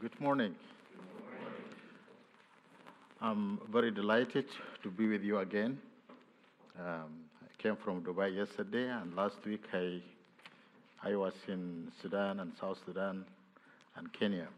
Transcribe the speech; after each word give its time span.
Good 0.00 0.18
morning. 0.18 0.54
I'm 3.20 3.60
very 3.70 3.90
delighted 3.90 4.46
to 4.82 4.88
be 4.90 5.06
with 5.06 5.22
you 5.22 5.40
again. 5.40 5.78
Um, 6.78 7.26
I 7.42 7.62
came 7.62 7.76
from 7.76 8.00
Dubai 8.02 8.34
yesterday, 8.34 8.88
and 8.88 9.14
last 9.14 9.36
week 9.44 9.60
I, 9.74 10.00
I 11.04 11.16
was 11.16 11.34
in 11.48 11.92
Sudan 12.00 12.40
and 12.40 12.50
South 12.58 12.78
Sudan 12.86 13.26
and 13.96 14.10
Kenya. 14.14 14.48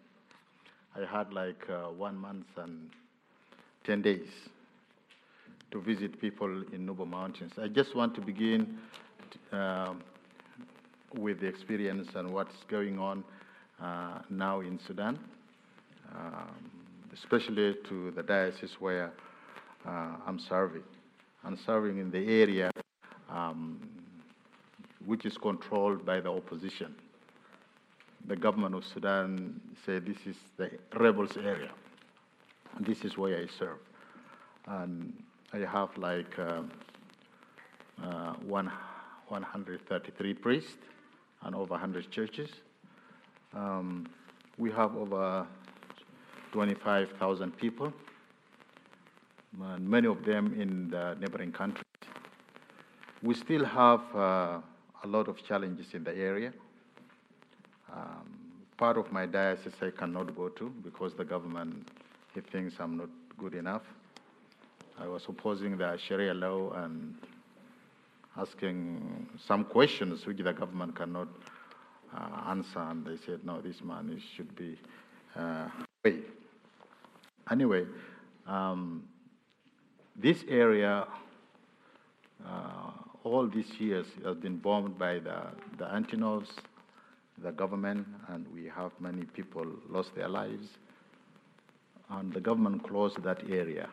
I 0.94 1.04
had 1.12 1.32
like 1.32 1.68
uh, 1.68 1.88
one 1.88 2.16
month 2.16 2.46
and 2.56 2.90
10 3.82 4.00
days 4.00 4.28
to 5.72 5.80
visit 5.80 6.20
people 6.20 6.62
in 6.72 6.86
Nuba 6.86 7.04
Mountains. 7.04 7.54
I 7.60 7.66
just 7.66 7.96
want 7.96 8.14
to 8.14 8.20
begin 8.20 8.78
um, 9.50 10.04
with 11.16 11.40
the 11.40 11.48
experience 11.48 12.10
and 12.14 12.32
what's 12.32 12.54
going 12.70 13.00
on 13.00 13.24
uh, 13.82 14.20
now 14.30 14.60
in 14.60 14.78
Sudan, 14.86 15.18
um, 16.14 16.70
especially 17.12 17.74
to 17.88 18.10
the 18.12 18.22
diocese 18.22 18.74
where 18.78 19.12
uh, 19.86 20.16
I'm 20.26 20.38
serving. 20.38 20.84
I'm 21.44 21.56
serving 21.56 21.98
in 21.98 22.10
the 22.10 22.40
area 22.40 22.70
um, 23.28 23.80
which 25.04 25.24
is 25.24 25.36
controlled 25.36 26.06
by 26.06 26.20
the 26.20 26.30
opposition. 26.30 26.94
The 28.26 28.36
government 28.36 28.74
of 28.74 28.84
Sudan 28.84 29.60
said 29.84 30.06
this 30.06 30.26
is 30.26 30.36
the 30.56 30.70
rebels 30.94 31.36
area. 31.36 31.72
This 32.78 33.04
is 33.04 33.18
where 33.18 33.36
I 33.38 33.46
serve. 33.58 33.78
And 34.66 35.12
I 35.52 35.58
have 35.58 35.96
like 35.98 36.38
um, 36.38 36.70
uh, 38.02 38.34
one, 38.46 38.70
133 39.28 40.34
priests 40.34 40.78
and 41.42 41.54
over 41.56 41.72
100 41.72 42.10
churches. 42.10 42.50
Um, 43.54 44.06
we 44.58 44.70
have 44.70 44.96
over 44.96 45.46
25,000 46.52 47.56
people, 47.56 47.92
and 49.62 49.88
many 49.88 50.06
of 50.06 50.24
them 50.24 50.58
in 50.58 50.90
the 50.90 51.16
neighboring 51.20 51.52
countries. 51.52 51.84
We 53.22 53.34
still 53.34 53.64
have 53.64 54.00
uh, 54.14 54.60
a 55.04 55.06
lot 55.06 55.28
of 55.28 55.44
challenges 55.44 55.94
in 55.94 56.04
the 56.04 56.16
area. 56.16 56.52
Um, 57.92 58.38
part 58.78 58.96
of 58.96 59.12
my 59.12 59.26
diocese 59.26 59.74
I 59.82 59.90
cannot 59.90 60.34
go 60.34 60.48
to 60.48 60.70
because 60.82 61.14
the 61.14 61.24
government 61.24 61.88
he 62.34 62.40
thinks 62.40 62.74
I'm 62.80 62.96
not 62.96 63.10
good 63.38 63.54
enough. 63.54 63.82
I 64.98 65.06
was 65.06 65.24
opposing 65.28 65.76
the 65.76 65.96
Sharia 65.98 66.32
law 66.32 66.72
and 66.72 67.14
asking 68.36 69.28
some 69.46 69.64
questions 69.64 70.26
which 70.26 70.38
the 70.38 70.52
government 70.52 70.96
cannot 70.96 71.28
uh, 72.16 72.50
answer, 72.50 72.80
and 72.80 73.06
they 73.06 73.16
said, 73.24 73.44
no, 73.44 73.60
this 73.60 73.80
man 73.82 74.12
is, 74.16 74.22
should 74.36 74.54
be 74.56 74.78
uh, 75.36 75.68
away. 76.04 76.18
Anyway, 77.50 77.86
um, 78.46 79.04
this 80.16 80.44
area, 80.48 81.06
uh, 82.46 82.90
all 83.24 83.48
these 83.48 83.70
years, 83.78 84.06
has 84.24 84.36
been 84.36 84.56
bombed 84.58 84.98
by 84.98 85.14
the, 85.14 85.42
the 85.78 85.84
Antonovs, 85.84 86.50
the 87.42 87.52
government, 87.52 88.06
and 88.28 88.46
we 88.54 88.70
have 88.74 88.92
many 89.00 89.24
people 89.24 89.66
lost 89.88 90.14
their 90.14 90.28
lives. 90.28 90.66
And 92.10 92.32
the 92.32 92.40
government 92.40 92.86
closed 92.86 93.22
that 93.22 93.42
area. 93.50 93.88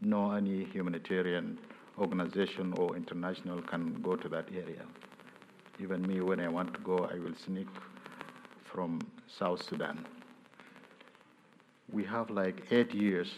No 0.00 0.32
any 0.32 0.64
humanitarian 0.64 1.58
organization 1.98 2.74
or 2.76 2.96
international 2.96 3.62
can 3.62 4.00
go 4.02 4.16
to 4.16 4.28
that 4.30 4.46
area. 4.52 4.82
Even 5.82 6.02
me, 6.02 6.20
when 6.20 6.40
I 6.40 6.48
want 6.48 6.74
to 6.74 6.80
go, 6.80 7.08
I 7.10 7.18
will 7.18 7.34
sneak 7.46 7.66
from 8.70 9.00
South 9.38 9.64
Sudan. 9.66 10.04
We 11.90 12.04
have 12.04 12.28
like 12.28 12.66
eight 12.70 12.94
years 12.94 13.30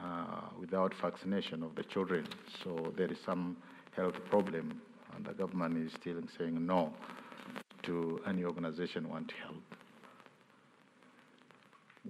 uh, 0.00 0.42
without 0.60 0.94
vaccination 1.02 1.64
of 1.64 1.74
the 1.74 1.82
children, 1.82 2.26
so 2.62 2.92
there 2.96 3.10
is 3.10 3.18
some 3.26 3.56
health 3.96 4.14
problem, 4.30 4.80
and 5.16 5.26
the 5.26 5.32
government 5.32 5.76
is 5.76 5.92
still 6.00 6.20
saying 6.38 6.64
no 6.64 6.92
to 7.82 8.20
any 8.28 8.44
organization 8.44 9.08
want 9.08 9.32
help. 9.42 9.56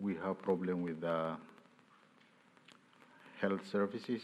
We 0.00 0.16
have 0.16 0.40
problem 0.42 0.82
with 0.82 1.00
the 1.00 1.36
health 3.40 3.60
services. 3.70 4.20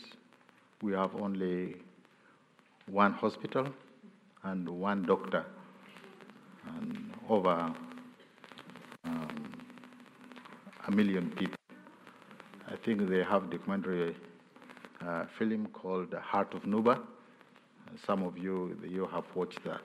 We 0.82 0.92
have 0.92 1.14
only 1.16 1.76
one 2.86 3.12
hospital 3.14 3.68
and 4.44 4.68
one 4.68 5.02
doctor 5.02 5.44
and 6.76 7.12
over 7.28 7.72
um, 9.04 9.52
a 10.86 10.90
million 10.90 11.30
people. 11.30 11.56
I 12.70 12.76
think 12.76 13.08
they 13.08 13.22
have 13.22 13.50
documentary 13.50 14.14
uh, 15.06 15.24
film 15.38 15.66
called 15.72 16.12
Heart 16.14 16.54
of 16.54 16.62
Nuba. 16.62 17.00
Some 18.06 18.22
of 18.22 18.36
you 18.36 18.76
you 18.86 19.06
have 19.06 19.24
watched 19.34 19.62
that. 19.64 19.80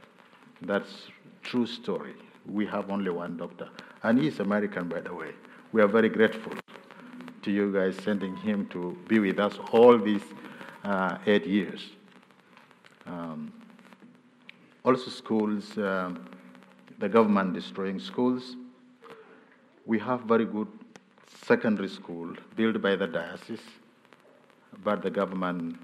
That's 0.62 1.08
true 1.42 1.66
story. 1.66 2.16
We 2.46 2.66
have 2.66 2.90
only 2.90 3.10
one 3.10 3.38
doctor, 3.38 3.70
and 4.04 4.20
he's 4.20 4.40
American, 4.40 4.90
by 4.90 5.00
the 5.02 5.14
way. 5.14 5.32
We 5.72 5.82
are 5.82 5.88
very 5.88 6.10
grateful 6.10 6.54
to 7.42 7.52
you 7.52 7.72
guys 7.74 7.96
sending 8.04 8.36
him 8.38 8.68
to 8.68 8.98
be 9.08 9.20
with 9.20 9.40
us 9.40 9.58
all 9.72 9.98
these 9.98 10.24
uh, 10.84 11.18
eight 11.26 11.46
years. 11.46 11.82
Um, 13.06 13.52
also, 14.84 15.10
schools, 15.10 15.78
um, 15.78 16.28
the 17.00 17.08
government 17.08 17.54
destroying 17.54 18.00
schools. 18.00 18.56
We 19.86 20.00
have 20.00 20.22
very 20.22 20.46
good 20.46 20.68
secondary 21.46 21.90
school 21.90 22.34
built 22.56 22.82
by 22.82 22.96
the 22.96 23.08
diocese, 23.08 23.64
but 24.84 25.02
the 25.02 25.10
government 25.10 25.78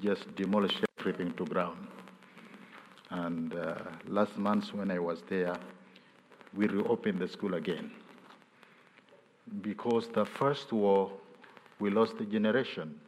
just 0.00 0.34
demolished 0.36 0.84
everything 0.98 1.32
to 1.34 1.44
ground. 1.46 1.86
And 3.10 3.54
uh, 3.54 3.74
last 4.06 4.36
month, 4.38 4.72
when 4.72 4.90
I 4.90 4.98
was 4.98 5.22
there, 5.28 5.56
we 6.54 6.66
reopened 6.66 7.18
the 7.18 7.28
school 7.28 7.54
again. 7.54 7.90
Because 9.60 10.08
the 10.08 10.24
first 10.24 10.72
war, 10.72 11.10
we 11.78 11.90
lost 11.90 12.14
a 12.20 12.24
generation 12.24 12.98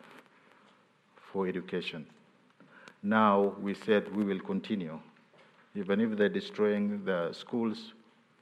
for 1.32 1.46
education. 1.46 2.06
Now 3.04 3.54
we 3.60 3.75
said 3.75 4.16
we 4.16 4.25
will 4.25 4.41
continue. 4.41 4.98
Even 5.75 6.00
if 6.00 6.16
they're 6.16 6.31
destroying 6.31 7.04
the 7.04 7.32
schools, 7.32 7.92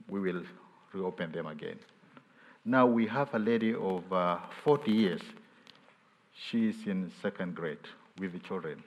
we 0.09 0.21
will 0.21 0.45
reopen 0.93 1.33
them 1.33 1.47
again. 1.47 1.81
Now 2.65 2.87
we 2.87 3.09
have 3.09 3.35
a 3.35 3.41
lady 3.41 3.75
of 3.75 4.11
uh, 4.13 4.39
40 4.63 4.93
years. 4.93 5.21
She 6.33 6.69
is 6.69 6.77
in 6.87 7.11
second 7.21 7.57
grade 7.57 7.89
with 8.21 8.35
the 8.35 8.39
children. 8.39 8.85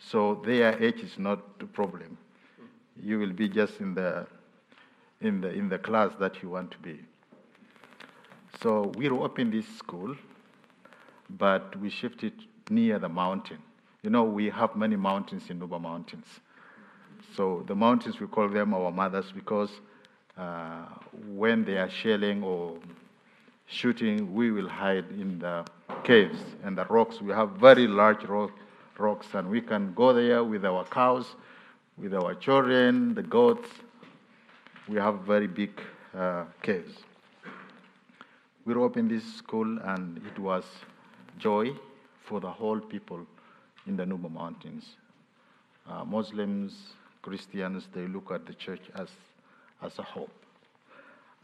So 0.00 0.42
their 0.44 0.82
age 0.82 0.98
is 1.00 1.20
not 1.20 1.38
a 1.60 1.66
problem. 1.66 2.18
You 3.00 3.20
will 3.20 3.32
be 3.32 3.48
just 3.48 3.80
in 3.80 3.94
the, 3.94 4.26
in 5.20 5.40
the, 5.40 5.50
in 5.52 5.68
the 5.68 5.78
class 5.78 6.10
that 6.18 6.42
you 6.42 6.48
want 6.48 6.72
to 6.72 6.78
be. 6.78 6.98
So 8.60 8.92
we 8.96 9.08
reopened 9.08 9.52
this 9.52 9.68
school, 9.78 10.16
but 11.30 11.78
we 11.80 11.90
shifted 11.90 12.32
near 12.70 12.98
the 12.98 13.08
mountain. 13.08 13.58
You 14.04 14.10
know, 14.10 14.24
we 14.24 14.50
have 14.50 14.76
many 14.76 14.96
mountains 14.96 15.44
in 15.48 15.58
Nuba 15.58 15.80
Mountains. 15.80 16.26
So 17.34 17.64
the 17.66 17.74
mountains, 17.74 18.20
we 18.20 18.26
call 18.26 18.50
them 18.50 18.74
our 18.74 18.92
mothers 18.92 19.32
because 19.34 19.70
uh, 20.36 20.84
when 21.26 21.64
they 21.64 21.78
are 21.78 21.88
shelling 21.88 22.42
or 22.42 22.76
shooting, 23.64 24.34
we 24.34 24.50
will 24.50 24.68
hide 24.68 25.06
in 25.08 25.38
the 25.38 25.64
caves 26.02 26.38
and 26.62 26.76
the 26.76 26.84
rocks. 26.84 27.22
We 27.22 27.32
have 27.32 27.52
very 27.52 27.86
large 27.86 28.24
rock, 28.24 28.50
rocks, 28.98 29.28
and 29.32 29.48
we 29.48 29.62
can 29.62 29.94
go 29.94 30.12
there 30.12 30.44
with 30.44 30.66
our 30.66 30.84
cows, 30.84 31.24
with 31.96 32.12
our 32.12 32.34
children, 32.34 33.14
the 33.14 33.22
goats. 33.22 33.70
We 34.86 34.96
have 34.96 35.20
very 35.20 35.46
big 35.46 35.80
uh, 36.14 36.44
caves. 36.60 36.92
We 38.66 38.74
opened 38.74 39.10
this 39.10 39.24
school, 39.34 39.78
and 39.78 40.20
it 40.26 40.38
was 40.38 40.64
joy 41.38 41.70
for 42.26 42.40
the 42.40 42.50
whole 42.50 42.80
people 42.80 43.26
in 43.86 43.96
the 43.96 44.04
Nuba 44.04 44.30
Mountains. 44.30 44.84
Uh, 45.88 46.04
Muslims, 46.04 46.74
Christians, 47.22 47.88
they 47.92 48.06
look 48.06 48.30
at 48.30 48.46
the 48.46 48.54
church 48.54 48.82
as, 48.94 49.08
as 49.82 49.98
a 49.98 50.02
hope. 50.02 50.32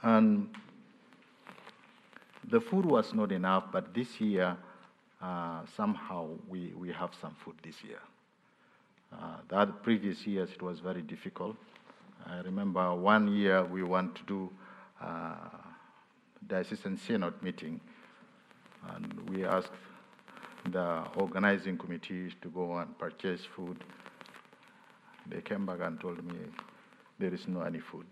And 0.02 0.48
the 2.48 2.60
food 2.60 2.86
was 2.86 3.12
not 3.12 3.32
enough, 3.32 3.64
but 3.70 3.94
this 3.94 4.20
year, 4.20 4.56
uh, 5.20 5.60
somehow 5.76 6.28
we, 6.48 6.72
we 6.78 6.90
have 6.92 7.10
some 7.20 7.34
food 7.44 7.54
this 7.62 7.76
year. 7.84 8.00
Uh, 9.12 9.36
the 9.48 9.66
previous 9.66 10.26
years, 10.26 10.50
it 10.50 10.62
was 10.62 10.80
very 10.80 11.02
difficult. 11.02 11.56
I 12.26 12.40
remember 12.40 12.94
one 12.94 13.28
year 13.28 13.64
we 13.64 13.82
went 13.82 14.14
to 14.14 14.22
do 14.24 14.50
uh, 15.02 15.34
diocesan 16.46 16.96
synod 16.96 17.42
meeting, 17.42 17.80
and 18.94 19.28
we 19.28 19.44
asked 19.44 19.72
the 20.66 21.04
organizing 21.16 21.78
committee 21.78 22.32
to 22.42 22.48
go 22.48 22.76
and 22.78 22.96
purchase 22.98 23.40
food. 23.56 23.82
They 25.26 25.40
came 25.40 25.66
back 25.66 25.78
and 25.82 26.00
told 26.00 26.22
me 26.24 26.38
there 27.18 27.32
is 27.32 27.46
no 27.48 27.62
any 27.62 27.80
food. 27.80 28.06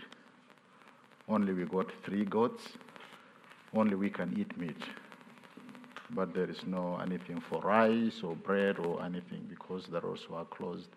Only 1.29 1.53
we 1.53 1.65
got 1.65 1.87
three 2.05 2.25
goats. 2.25 2.63
Only 3.75 3.97
we 3.97 4.11
can 4.11 4.35
eat 4.39 4.57
meat. 4.59 4.83
But 6.11 6.33
there 6.33 6.49
is 6.49 6.65
no 6.67 6.99
anything 7.03 7.43
for 7.51 7.61
rice 7.61 8.23
or 8.23 8.35
bread 8.35 8.79
or 8.79 9.03
anything 9.03 9.47
because 9.49 9.87
the 9.87 10.01
roads 10.01 10.29
were 10.31 10.45
closed. 10.47 10.89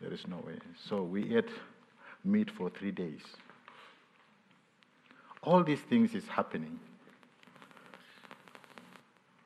There 0.00 0.12
is 0.12 0.26
no 0.28 0.36
way. 0.46 0.58
So 0.88 1.02
we 1.02 1.36
ate 1.36 1.48
meat 2.22 2.50
for 2.50 2.68
three 2.68 2.90
days. 2.90 3.22
All 5.42 5.64
these 5.64 5.80
things 5.80 6.14
is 6.14 6.26
happening. 6.28 6.78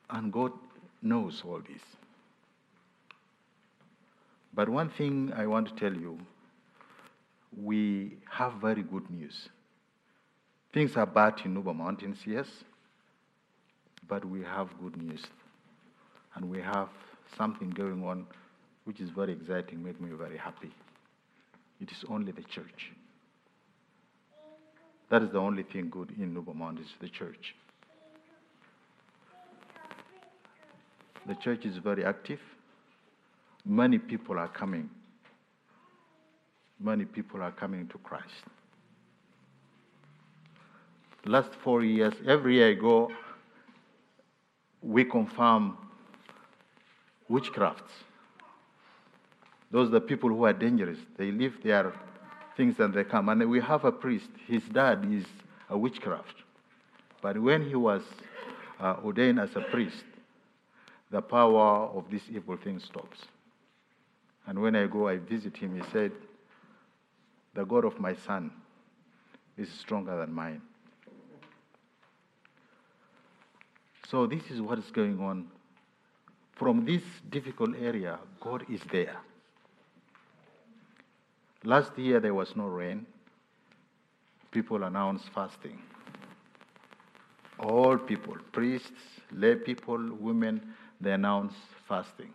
And 0.09 0.33
God 0.33 0.51
knows 1.01 1.41
all 1.45 1.59
this. 1.59 1.81
But 4.53 4.69
one 4.69 4.89
thing 4.89 5.31
I 5.35 5.47
want 5.47 5.67
to 5.69 5.75
tell 5.75 5.93
you 5.93 6.19
we 7.55 8.17
have 8.29 8.53
very 8.61 8.81
good 8.81 9.09
news. 9.09 9.49
Things 10.73 10.95
are 10.95 11.05
bad 11.05 11.41
in 11.43 11.53
Nuba 11.53 11.75
Mountains, 11.75 12.19
yes, 12.25 12.47
but 14.07 14.23
we 14.23 14.41
have 14.41 14.69
good 14.81 14.95
news. 15.01 15.21
And 16.35 16.49
we 16.49 16.61
have 16.61 16.87
something 17.37 17.69
going 17.71 18.03
on 18.05 18.25
which 18.85 19.01
is 19.01 19.09
very 19.09 19.33
exciting, 19.33 19.83
make 19.83 19.99
me 19.99 20.11
very 20.17 20.37
happy. 20.37 20.71
It 21.81 21.91
is 21.91 22.03
only 22.09 22.31
the 22.31 22.43
church. 22.43 22.91
That 25.09 25.23
is 25.23 25.31
the 25.31 25.39
only 25.39 25.63
thing 25.63 25.89
good 25.89 26.13
in 26.17 26.33
Nuba 26.33 26.55
Mountains, 26.55 26.87
the 27.01 27.09
church. 27.09 27.53
The 31.27 31.35
church 31.35 31.65
is 31.65 31.77
very 31.77 32.03
active. 32.03 32.39
Many 33.65 33.99
people 33.99 34.39
are 34.39 34.47
coming. 34.47 34.89
Many 36.79 37.05
people 37.05 37.41
are 37.41 37.51
coming 37.51 37.87
to 37.89 37.97
Christ. 37.99 38.43
Last 41.25 41.51
four 41.63 41.83
years, 41.83 42.13
every 42.27 42.55
year 42.55 42.71
I 42.71 42.73
go, 42.73 43.11
we 44.81 45.05
confirm 45.05 45.77
witchcrafts. 47.29 47.91
Those 49.69 49.89
are 49.89 49.91
the 49.91 50.01
people 50.01 50.29
who 50.29 50.43
are 50.45 50.53
dangerous. 50.53 50.97
They 51.17 51.31
leave 51.31 51.61
their 51.63 51.93
things 52.57 52.79
and 52.79 52.93
they 52.93 53.03
come. 53.03 53.29
And 53.29 53.47
we 53.49 53.61
have 53.61 53.85
a 53.85 53.91
priest. 53.91 54.29
His 54.47 54.63
dad 54.63 55.07
is 55.09 55.25
a 55.69 55.77
witchcraft. 55.77 56.35
But 57.21 57.37
when 57.39 57.67
he 57.67 57.75
was 57.75 58.01
uh, 58.79 58.95
ordained 59.03 59.39
as 59.39 59.55
a 59.55 59.61
priest, 59.61 60.03
the 61.11 61.21
power 61.21 61.89
of 61.93 62.09
this 62.09 62.23
evil 62.31 62.55
thing 62.55 62.79
stops. 62.79 63.19
And 64.47 64.59
when 64.59 64.75
I 64.75 64.87
go, 64.87 65.07
I 65.07 65.17
visit 65.17 65.57
him, 65.57 65.75
he 65.75 65.81
said, 65.91 66.11
The 67.53 67.65
God 67.65 67.85
of 67.85 67.99
my 67.99 68.15
son 68.15 68.51
is 69.57 69.69
stronger 69.69 70.17
than 70.17 70.33
mine. 70.33 70.61
So, 74.09 74.25
this 74.25 74.49
is 74.49 74.61
what 74.61 74.79
is 74.79 74.89
going 74.91 75.19
on. 75.19 75.47
From 76.55 76.85
this 76.85 77.01
difficult 77.29 77.75
area, 77.81 78.19
God 78.39 78.65
is 78.69 78.81
there. 78.91 79.17
Last 81.63 81.97
year, 81.97 82.19
there 82.19 82.33
was 82.33 82.55
no 82.55 82.67
rain. 82.67 83.05
People 84.51 84.83
announced 84.83 85.29
fasting. 85.33 85.81
All 87.59 87.97
people, 87.97 88.35
priests, 88.51 88.91
lay 89.31 89.55
people, 89.55 89.99
women, 90.19 90.73
they 91.01 91.11
announced 91.11 91.57
fasting. 91.87 92.33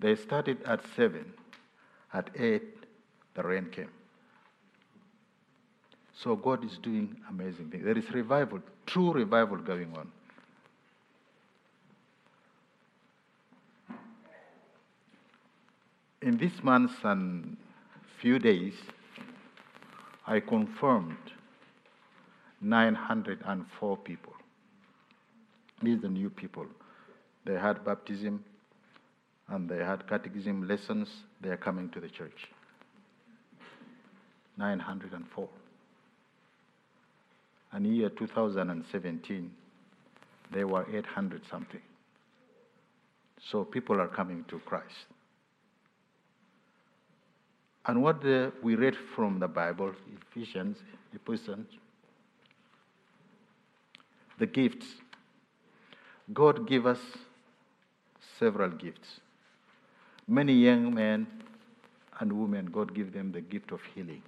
They 0.00 0.16
started 0.16 0.62
at 0.64 0.80
7. 0.96 1.24
At 2.12 2.30
8, 2.34 2.62
the 3.34 3.42
rain 3.42 3.66
came. 3.70 3.90
So 6.12 6.34
God 6.36 6.64
is 6.64 6.78
doing 6.78 7.16
amazing 7.28 7.70
things. 7.70 7.84
There 7.84 7.96
is 7.96 8.10
revival, 8.10 8.60
true 8.86 9.12
revival 9.12 9.58
going 9.58 9.94
on. 9.96 10.10
In 16.22 16.36
this 16.36 16.62
month 16.62 16.92
and 17.04 17.56
few 18.18 18.38
days, 18.38 18.74
I 20.26 20.40
confirmed 20.40 21.16
904 22.60 23.96
people. 23.98 24.29
Are 25.82 25.96
the 25.96 26.08
new 26.08 26.30
people. 26.30 26.66
They 27.44 27.54
had 27.54 27.84
baptism 27.84 28.44
and 29.48 29.68
they 29.68 29.78
had 29.78 30.06
catechism 30.08 30.68
lessons. 30.68 31.08
They 31.40 31.48
are 31.48 31.56
coming 31.56 31.88
to 31.90 32.00
the 32.00 32.08
church. 32.08 32.48
904. 34.58 35.48
And 37.72 37.86
year 37.86 38.10
2017, 38.10 39.50
they 40.52 40.64
were 40.64 40.86
800 40.92 41.42
something. 41.50 41.80
So 43.50 43.64
people 43.64 44.00
are 44.00 44.08
coming 44.08 44.44
to 44.48 44.58
Christ. 44.60 45.06
And 47.86 48.02
what 48.02 48.20
the, 48.20 48.52
we 48.62 48.74
read 48.74 48.94
from 49.16 49.38
the 49.38 49.48
Bible, 49.48 49.92
Ephesians, 50.30 50.76
Ephesians, 51.14 51.66
the 54.38 54.46
gifts. 54.46 54.86
God 56.32 56.66
gave 56.66 56.86
us 56.86 57.00
several 58.38 58.70
gifts. 58.70 59.20
Many 60.28 60.52
young 60.52 60.94
men 60.94 61.26
and 62.20 62.32
women, 62.32 62.66
God 62.66 62.94
give 62.94 63.12
them 63.12 63.32
the 63.32 63.40
gift 63.40 63.72
of 63.72 63.80
healing. 63.94 64.22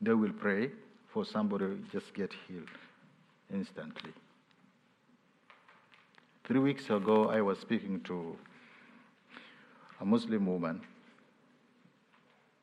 They 0.00 0.12
will 0.12 0.32
pray 0.32 0.70
for 1.12 1.24
somebody 1.24 1.66
just 1.92 2.12
get 2.14 2.32
healed 2.46 2.68
instantly. 3.52 4.12
Three 6.44 6.60
weeks 6.60 6.90
ago, 6.90 7.28
I 7.28 7.40
was 7.40 7.58
speaking 7.58 8.00
to 8.02 8.36
a 10.00 10.04
Muslim 10.04 10.46
woman. 10.46 10.80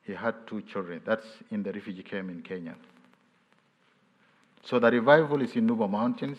He 0.04 0.12
had 0.12 0.46
two 0.46 0.62
children. 0.62 1.00
That's 1.04 1.26
in 1.50 1.62
the 1.62 1.72
refugee 1.72 2.02
camp 2.02 2.30
in 2.30 2.42
Kenya. 2.42 2.74
So 4.64 4.78
the 4.78 4.90
revival 4.90 5.42
is 5.42 5.52
in 5.56 5.66
Nuba 5.68 5.88
Mountains 5.88 6.38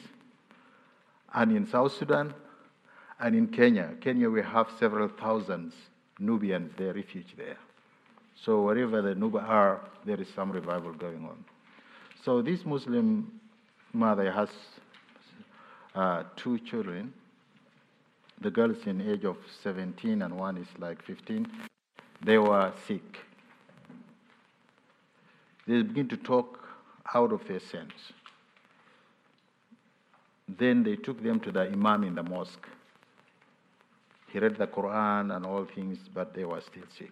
and 1.34 1.56
in 1.56 1.68
South 1.68 1.94
Sudan 1.98 2.34
and 3.20 3.36
in 3.36 3.48
Kenya. 3.48 3.96
Kenya, 4.02 4.30
we 4.30 4.42
have 4.42 4.68
several 4.80 5.08
thousands 5.08 5.74
Nubians, 6.20 6.72
they 6.78 6.86
refuge 6.86 7.34
there. 7.38 7.58
So 8.36 8.62
wherever 8.62 9.02
the 9.02 9.16
Nuba 9.16 9.42
are, 9.42 9.82
there 10.06 10.20
is 10.20 10.28
some 10.36 10.52
revival 10.52 10.94
going 10.94 11.24
on. 11.26 11.44
So 12.24 12.42
this 12.42 12.66
Muslim 12.66 13.40
mother 13.94 14.32
has 14.32 14.50
uh, 15.96 16.24
two 16.36 16.60
children. 16.60 17.14
The 18.42 18.52
girl 18.52 18.72
is 18.72 18.86
in 18.86 19.02
age 19.02 19.26
of 19.26 19.38
17 19.64 20.22
and 20.22 20.38
one 20.38 20.58
is 20.58 20.68
like 20.78 21.02
15. 21.04 21.48
They 22.24 22.38
were 22.38 22.72
sick. 22.88 23.20
They 25.68 25.82
begin 25.82 26.08
to 26.10 26.18
talk 26.18 26.60
out 27.14 27.32
of 27.32 27.48
their 27.48 27.60
sense. 27.60 27.94
Then 30.58 30.84
they 30.84 30.96
took 30.96 31.22
them 31.22 31.40
to 31.42 31.52
the 31.52 31.62
imam 31.62 32.04
in 32.04 32.16
the 32.16 32.24
mosque. 32.24 32.68
He 34.32 34.40
read 34.40 34.58
the 34.58 34.68
Quran 34.68 35.36
and 35.36 35.46
all 35.46 35.66
things, 35.66 35.98
but 36.14 36.34
they 36.34 36.46
were 36.46 36.62
still 36.62 36.84
sick. 36.98 37.12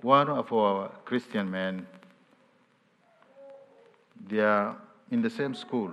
One 0.00 0.28
of 0.28 0.52
our 0.52 0.90
Christian 1.04 1.50
men 1.50 1.86
they 4.28 4.40
are 4.40 4.76
in 5.10 5.22
the 5.22 5.30
same 5.30 5.54
school. 5.54 5.90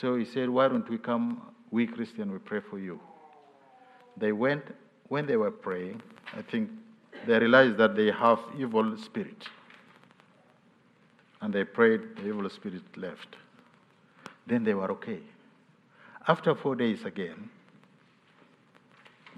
So 0.00 0.16
he 0.16 0.24
said, 0.24 0.48
Why 0.48 0.68
don't 0.68 0.88
we 0.88 0.98
come, 0.98 1.42
we 1.70 1.86
Christian, 1.86 2.32
we 2.32 2.38
pray 2.38 2.60
for 2.60 2.78
you? 2.78 3.00
They 4.16 4.32
went, 4.32 4.62
when 5.08 5.26
they 5.26 5.36
were 5.36 5.50
praying, 5.50 6.02
I 6.36 6.42
think 6.42 6.70
they 7.26 7.38
realized 7.38 7.76
that 7.78 7.96
they 7.96 8.10
have 8.10 8.38
evil 8.58 8.96
spirit. 8.98 9.48
And 11.44 11.52
they 11.52 11.64
prayed, 11.64 12.00
the 12.16 12.28
evil 12.28 12.48
spirit 12.48 12.96
left. 12.96 13.36
Then 14.46 14.64
they 14.64 14.72
were 14.72 14.90
okay. 14.92 15.20
After 16.26 16.54
four 16.54 16.74
days 16.74 17.04
again, 17.04 17.50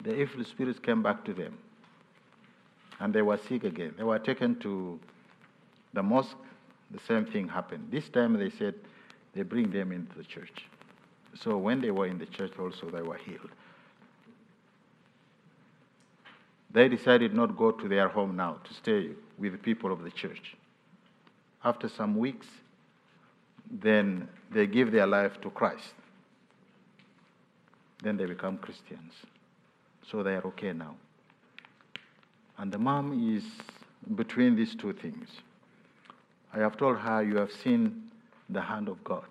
the 0.05 0.15
evil 0.15 0.45
spirits 0.45 0.79
came 0.79 1.03
back 1.03 1.25
to 1.25 1.35
them. 1.35 1.59
And 3.01 3.13
they 3.13 3.23
were 3.23 3.37
sick 3.37 3.65
again. 3.65 3.95
They 3.97 4.05
were 4.05 4.21
taken 4.21 4.55
to 4.61 5.01
the 5.95 6.03
mosque 6.05 6.37
the 6.93 7.01
same 7.09 7.27
thing 7.27 7.49
happened. 7.49 7.89
This 7.91 8.09
time 8.09 8.35
they 8.35 8.51
said 8.51 8.77
they 9.35 9.43
bring 9.43 9.73
them 9.73 9.91
into 9.91 10.17
the 10.17 10.23
church. 10.23 10.65
So 11.35 11.59
when 11.59 11.81
they 11.81 11.91
were 11.91 12.07
in 12.07 12.19
the 12.19 12.27
church 12.27 12.53
also, 12.57 12.89
they 12.89 13.03
were 13.03 13.17
healed. 13.17 13.51
They 16.71 16.89
decided 16.89 17.35
not 17.35 17.57
go 17.57 17.73
to 17.73 17.89
their 17.89 18.07
home 18.07 18.37
now, 18.37 18.59
to 18.63 18.75
stay 18.75 19.09
with 19.39 19.51
the 19.51 19.59
people 19.59 19.91
of 19.91 20.05
the 20.05 20.13
church. 20.13 20.55
After 21.67 21.89
some 21.89 22.17
weeks, 22.17 22.47
then 23.69 24.29
they 24.53 24.69
give 24.69 24.93
their 24.93 25.09
life 25.09 25.41
to 25.41 25.51
Christ. 25.51 25.95
Then 28.05 28.17
they 28.17 28.25
become 28.25 28.57
Christians. 28.59 29.13
So 30.09 30.23
they 30.23 30.35
are 30.35 30.47
okay 30.47 30.73
now. 30.73 30.95
And 32.57 32.71
the 32.71 32.79
mom 32.79 33.37
is 33.37 33.43
between 34.15 34.55
these 34.55 34.77
two 34.77 34.93
things. 34.93 35.29
I 36.55 36.61
have 36.61 36.77
told 36.77 36.99
her, 36.99 37.25
You 37.25 37.39
have 37.39 37.51
seen 37.51 38.13
the 38.49 38.61
hand 38.61 38.89
of 38.89 39.03
God. 39.03 39.27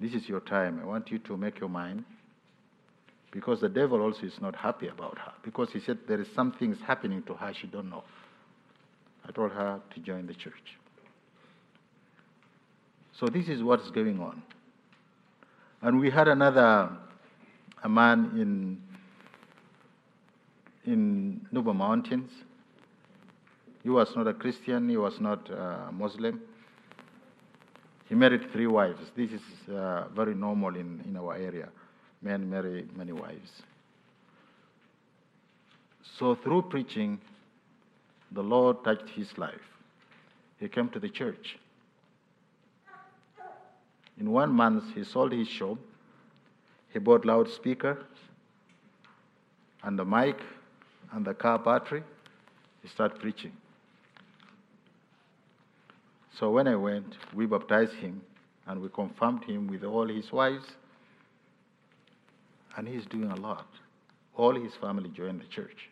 This 0.00 0.14
is 0.14 0.30
your 0.30 0.40
time. 0.40 0.80
I 0.82 0.86
want 0.86 1.10
you 1.10 1.18
to 1.18 1.36
make 1.36 1.60
your 1.60 1.68
mind. 1.68 2.06
Because 3.32 3.60
the 3.60 3.68
devil 3.68 4.00
also 4.00 4.22
is 4.22 4.40
not 4.40 4.56
happy 4.56 4.88
about 4.88 5.18
her. 5.18 5.32
Because 5.42 5.70
he 5.72 5.80
said 5.80 5.98
there 6.08 6.22
is 6.22 6.28
some 6.34 6.52
things 6.52 6.78
happening 6.86 7.22
to 7.24 7.34
her 7.34 7.52
she 7.52 7.66
don't 7.66 7.90
know. 7.90 8.04
I 9.28 9.32
told 9.32 9.52
her 9.52 9.80
to 9.94 10.00
join 10.00 10.26
the 10.26 10.34
church. 10.34 10.78
So 13.12 13.26
this 13.26 13.48
is 13.48 13.62
what's 13.62 13.90
going 13.90 14.20
on. 14.20 14.42
And 15.82 16.00
we 16.00 16.10
had 16.10 16.28
another 16.28 16.90
a 17.82 17.88
man 17.88 18.32
in 18.36 18.82
in 20.84 21.46
Nuba 21.52 21.74
Mountains. 21.74 22.30
He 23.82 23.90
was 23.90 24.14
not 24.16 24.26
a 24.26 24.34
Christian, 24.34 24.88
he 24.88 24.96
was 24.96 25.20
not 25.20 25.48
a 25.50 25.90
Muslim. 25.92 26.40
He 28.08 28.14
married 28.14 28.50
three 28.52 28.66
wives. 28.66 29.00
This 29.14 29.30
is 29.32 29.42
uh, 29.70 30.04
very 30.14 30.34
normal 30.34 30.74
in, 30.74 31.02
in 31.06 31.16
our 31.16 31.34
area. 31.34 31.68
Men 32.22 32.48
marry 32.48 32.86
many 32.96 33.12
wives. 33.12 33.50
So, 36.18 36.34
through 36.34 36.62
preaching, 36.62 37.20
the 38.32 38.42
Lord 38.42 38.84
touched 38.84 39.08
his 39.10 39.36
life. 39.38 39.60
He 40.58 40.68
came 40.68 40.88
to 40.90 40.98
the 40.98 41.08
church. 41.08 41.58
In 44.18 44.32
one 44.32 44.52
month, 44.52 44.94
he 44.94 45.04
sold 45.04 45.32
his 45.32 45.48
shop. 45.48 45.78
He 46.92 46.98
bought 46.98 47.24
loudspeakers 47.24 48.04
and 49.84 49.98
the 49.98 50.04
mic 50.04 50.36
and 51.12 51.24
the 51.24 51.34
car 51.34 51.58
battery. 51.58 52.02
He 52.82 52.88
started 52.88 53.20
preaching. 53.20 53.52
So 56.38 56.50
when 56.50 56.68
I 56.68 56.76
went, 56.76 57.16
we 57.34 57.46
baptized 57.46 57.94
him 57.94 58.22
and 58.66 58.80
we 58.80 58.88
confirmed 58.88 59.44
him 59.44 59.66
with 59.66 59.84
all 59.84 60.06
his 60.06 60.30
wives. 60.32 60.66
And 62.76 62.86
he's 62.86 63.06
doing 63.06 63.30
a 63.30 63.36
lot. 63.36 63.66
All 64.36 64.54
his 64.54 64.74
family 64.74 65.08
joined 65.10 65.40
the 65.40 65.46
church. 65.46 65.88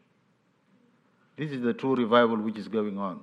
This 1.36 1.50
is 1.50 1.62
the 1.62 1.74
true 1.74 1.94
revival 1.94 2.36
which 2.36 2.56
is 2.56 2.68
going 2.68 2.98
on. 2.98 3.20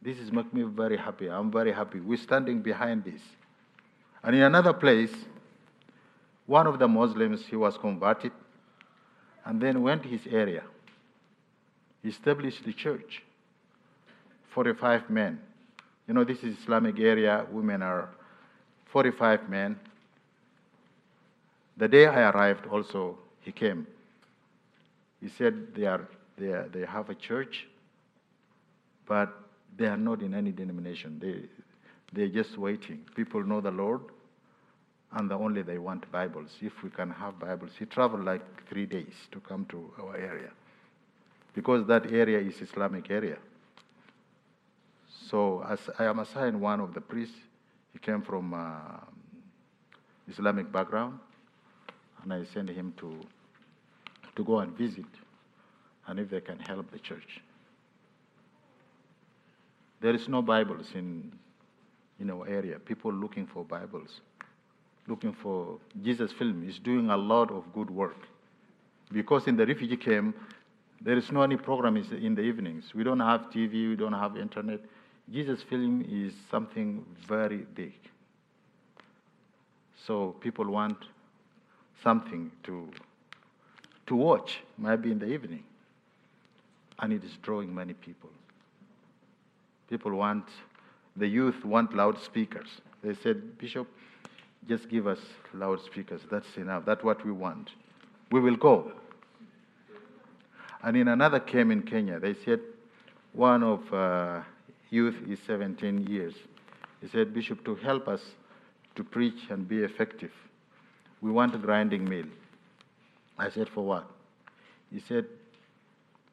This 0.00 0.18
is 0.18 0.32
making 0.32 0.58
me 0.58 0.62
very 0.62 0.96
happy. 0.96 1.28
I'm 1.28 1.50
very 1.50 1.72
happy. 1.72 2.00
We're 2.00 2.18
standing 2.18 2.60
behind 2.60 3.04
this. 3.04 3.20
And 4.22 4.34
in 4.34 4.42
another 4.42 4.72
place, 4.72 5.12
one 6.46 6.66
of 6.66 6.78
the 6.78 6.88
Muslims, 6.88 7.46
he 7.46 7.56
was 7.56 7.78
converted 7.78 8.32
and 9.44 9.60
then 9.60 9.82
went 9.82 10.02
to 10.02 10.08
his 10.08 10.26
area. 10.26 10.62
He 12.02 12.08
established 12.08 12.64
the 12.64 12.72
church. 12.72 13.22
45 14.50 15.08
men. 15.08 15.40
You 16.06 16.14
know, 16.14 16.24
this 16.24 16.42
is 16.42 16.58
Islamic 16.58 16.98
area. 16.98 17.46
Women 17.50 17.82
are 17.82 18.08
45 18.86 19.48
men. 19.48 19.78
The 21.76 21.88
day 21.88 22.06
I 22.06 22.30
arrived, 22.30 22.66
also, 22.66 23.18
he 23.40 23.52
came. 23.52 23.86
He 25.20 25.28
said 25.28 25.74
they, 25.74 25.86
are, 25.86 26.06
they, 26.38 26.48
are, 26.48 26.68
they 26.68 26.84
have 26.86 27.10
a 27.10 27.14
church, 27.14 27.66
but 29.06 29.32
they 29.76 29.86
are 29.86 29.96
not 29.96 30.22
in 30.22 30.34
any 30.34 30.52
denomination. 30.52 31.18
They, 31.18 31.48
they're 32.12 32.42
just 32.42 32.58
waiting. 32.58 33.04
People 33.14 33.44
know 33.44 33.60
the 33.60 33.70
Lord, 33.70 34.00
and 35.12 35.30
the 35.30 35.34
only 35.34 35.62
they 35.62 35.78
want 35.78 36.10
Bibles. 36.10 36.50
If 36.60 36.82
we 36.82 36.90
can 36.90 37.10
have 37.10 37.38
Bibles, 37.38 37.72
he 37.78 37.84
traveled 37.84 38.24
like 38.24 38.42
three 38.68 38.86
days 38.86 39.14
to 39.30 39.40
come 39.40 39.66
to 39.66 39.92
our 40.00 40.16
area, 40.16 40.50
because 41.54 41.86
that 41.86 42.12
area 42.12 42.38
is 42.38 42.60
Islamic 42.60 43.10
area. 43.10 43.38
So 45.28 45.64
as 45.68 45.78
I 45.98 46.04
am 46.04 46.18
assigned 46.18 46.60
one 46.60 46.80
of 46.80 46.94
the 46.94 47.00
priests, 47.00 47.36
he 47.92 47.98
came 47.98 48.22
from 48.22 48.54
uh, 48.54 49.00
Islamic 50.28 50.70
background, 50.70 51.18
and 52.22 52.32
I 52.32 52.44
sent 52.44 52.68
him 52.70 52.92
to 52.98 53.20
to 54.34 54.44
go 54.44 54.60
and 54.60 54.76
visit, 54.76 55.04
and 56.06 56.18
if 56.18 56.30
they 56.30 56.40
can 56.40 56.58
help 56.58 56.90
the 56.90 56.98
church. 56.98 57.40
There 60.00 60.14
is 60.14 60.28
no 60.28 60.42
Bibles 60.42 60.88
in 60.94 61.32
in 62.22 62.30
our 62.30 62.48
area. 62.48 62.78
People 62.78 63.12
looking 63.12 63.46
for 63.46 63.64
Bibles, 63.64 64.20
looking 65.06 65.32
for 65.32 65.78
Jesus 66.02 66.32
film 66.32 66.66
is 66.68 66.78
doing 66.78 67.10
a 67.10 67.16
lot 67.16 67.50
of 67.50 67.64
good 67.74 67.90
work. 67.90 68.28
Because 69.12 69.46
in 69.46 69.56
the 69.56 69.66
refugee 69.66 69.96
camp, 69.96 70.36
there 71.00 71.18
is 71.18 71.30
no 71.32 71.42
any 71.42 71.56
program 71.56 71.96
in 71.96 72.34
the 72.34 72.42
evenings. 72.42 72.94
We 72.94 73.02
don't 73.02 73.20
have 73.20 73.42
TV, 73.50 73.88
we 73.90 73.96
don't 73.96 74.12
have 74.12 74.36
internet. 74.36 74.80
Jesus 75.30 75.62
film 75.62 76.04
is 76.08 76.32
something 76.50 77.04
very 77.28 77.66
big. 77.74 77.94
So 80.06 80.36
people 80.40 80.66
want 80.66 80.98
something 82.02 82.50
to, 82.64 82.88
to 84.06 84.16
watch, 84.16 84.60
maybe 84.78 85.10
in 85.10 85.18
the 85.18 85.26
evening. 85.26 85.64
And 87.02 87.12
it 87.12 87.24
is 87.24 87.32
drawing 87.42 87.74
many 87.74 87.92
people. 87.92 88.30
People 89.90 90.12
want, 90.12 90.46
the 91.16 91.26
youth 91.26 91.64
want 91.64 91.94
loudspeakers. 91.94 92.68
They 93.04 93.14
said, 93.14 93.58
Bishop, 93.58 93.88
just 94.68 94.88
give 94.88 95.06
us 95.06 95.18
loudspeakers. 95.52 96.22
That's 96.30 96.56
enough. 96.56 96.84
That's 96.86 97.02
what 97.02 97.24
we 97.26 97.32
want. 97.32 97.70
We 98.30 98.40
will 98.40 98.56
go. 98.56 98.92
And 100.82 100.96
in 100.96 101.08
another 101.08 101.40
camp 101.40 101.72
in 101.72 101.82
Kenya, 101.82 102.18
they 102.18 102.34
said 102.44 102.60
one 103.32 103.62
of 103.62 103.92
uh, 103.92 104.40
youth 104.90 105.16
is 105.28 105.38
17 105.46 106.06
years. 106.06 106.34
He 107.00 107.08
said, 107.08 107.34
Bishop, 107.34 107.64
to 107.64 107.74
help 107.74 108.08
us 108.08 108.20
to 108.94 109.02
preach 109.02 109.50
and 109.50 109.68
be 109.68 109.78
effective, 109.78 110.32
we 111.20 111.30
want 111.30 111.54
a 111.54 111.58
grinding 111.58 112.08
mill. 112.08 112.26
I 113.38 113.50
said, 113.50 113.68
for 113.68 113.84
what? 113.84 114.08
He 114.92 115.00
said, 115.00 115.26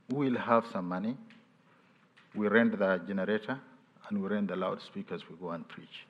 we'll 0.09 0.37
have 0.37 0.65
some 0.71 0.87
money. 0.87 1.15
We 2.35 2.47
rent 2.47 2.77
the 2.77 3.01
generator 3.07 3.59
and 4.07 4.21
we 4.21 4.27
rent 4.27 4.47
the 4.49 4.55
loudspeakers. 4.55 5.23
We 5.29 5.35
go 5.35 5.51
and 5.51 5.67
preach. 5.67 6.05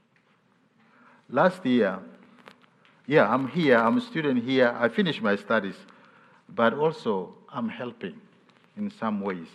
Last 1.29 1.65
year, 1.65 1.99
yeah, 3.05 3.31
I'm 3.31 3.47
here, 3.47 3.77
I'm 3.77 3.97
a 3.97 4.01
student 4.01 4.43
here. 4.43 4.75
I 4.79 4.89
finished 4.89 5.21
my 5.21 5.35
studies, 5.35 5.75
but 6.49 6.73
also 6.73 7.35
I'm 7.49 7.69
helping 7.69 8.19
in 8.77 8.91
some 8.91 9.21
ways. 9.21 9.47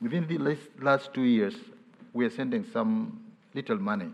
Within 0.00 0.26
the 0.26 0.58
last 0.80 1.14
two 1.14 1.22
years, 1.22 1.54
we 2.12 2.24
are 2.24 2.30
sending 2.30 2.64
some 2.72 3.20
little 3.54 3.78
money 3.78 4.10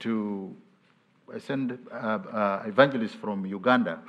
to 0.00 0.54
send 1.38 1.78
uh, 1.90 1.94
uh, 1.94 2.62
evangelists 2.66 3.14
from 3.14 3.44
Uganda 3.44 4.00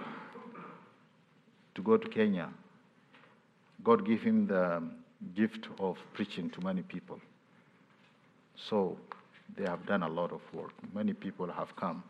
to 1.76 1.82
go 1.82 1.98
to 1.98 2.08
Kenya. 2.08 2.50
God 3.84 4.06
gave 4.06 4.22
him 4.22 4.48
the 4.48 4.84
gift 5.36 5.68
of 5.80 5.98
preaching 6.14 6.50
to 6.52 6.62
many 6.62 6.82
people. 6.82 7.20
So 8.56 8.98
they 9.58 9.64
have 9.64 9.86
done 9.86 10.04
a 10.04 10.10
lot 10.10 10.32
of 10.32 10.42
work. 10.54 10.74
Many 10.94 11.14
people 11.14 11.48
have 11.52 11.76
come. 11.76 12.04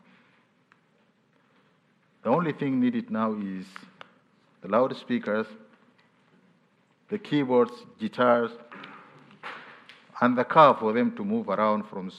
The 2.22 2.30
only 2.30 2.52
thing 2.52 2.80
needed 2.80 3.10
now 3.10 3.32
is 3.34 3.66
the 4.60 4.68
loudspeakers, 4.68 5.46
the 7.08 7.18
keyboards, 7.18 7.72
guitars, 7.98 8.50
and 10.20 10.36
the 10.36 10.44
car 10.44 10.76
for 10.78 10.92
them 10.92 11.16
to 11.16 11.24
move 11.24 11.48
around 11.48 11.84
from, 11.84 12.12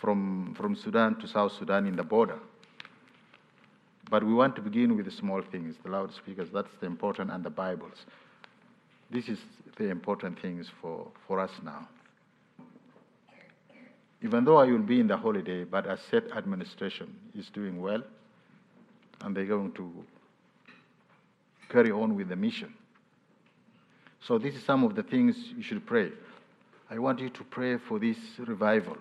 from, 0.00 0.54
from 0.54 0.74
Sudan 0.74 1.16
to 1.20 1.28
South 1.28 1.52
Sudan 1.58 1.86
in 1.86 1.96
the 1.96 2.02
border. 2.02 2.38
But 4.08 4.24
we 4.24 4.32
want 4.32 4.56
to 4.56 4.62
begin 4.62 4.96
with 4.96 5.04
the 5.04 5.10
small 5.10 5.42
things, 5.42 5.74
the 5.82 5.90
loudspeakers, 5.90 6.48
that's 6.52 6.70
the 6.80 6.86
important, 6.86 7.30
and 7.30 7.44
the 7.44 7.50
Bibles. 7.50 8.06
This 9.10 9.28
is 9.28 9.38
the 9.76 9.88
important 9.88 10.40
things 10.40 10.68
for, 10.80 11.06
for 11.26 11.38
us 11.38 11.50
now. 11.62 11.88
Even 14.22 14.44
though 14.44 14.56
I 14.56 14.66
will 14.66 14.78
be 14.78 14.98
in 14.98 15.06
the 15.06 15.16
holiday, 15.16 15.64
but 15.64 15.86
a 15.86 15.98
set 16.10 16.32
administration 16.36 17.14
is 17.34 17.48
doing 17.50 17.80
well, 17.80 18.02
and 19.20 19.36
they're 19.36 19.44
going 19.44 19.72
to 19.72 20.04
carry 21.68 21.90
on 21.90 22.16
with 22.16 22.28
the 22.28 22.36
mission. 22.36 22.72
So, 24.20 24.38
this 24.38 24.54
is 24.54 24.64
some 24.64 24.82
of 24.82 24.96
the 24.96 25.02
things 25.02 25.36
you 25.56 25.62
should 25.62 25.86
pray. 25.86 26.10
I 26.90 26.98
want 26.98 27.20
you 27.20 27.28
to 27.30 27.44
pray 27.44 27.76
for 27.76 27.98
this 27.98 28.16
revival. 28.38 28.96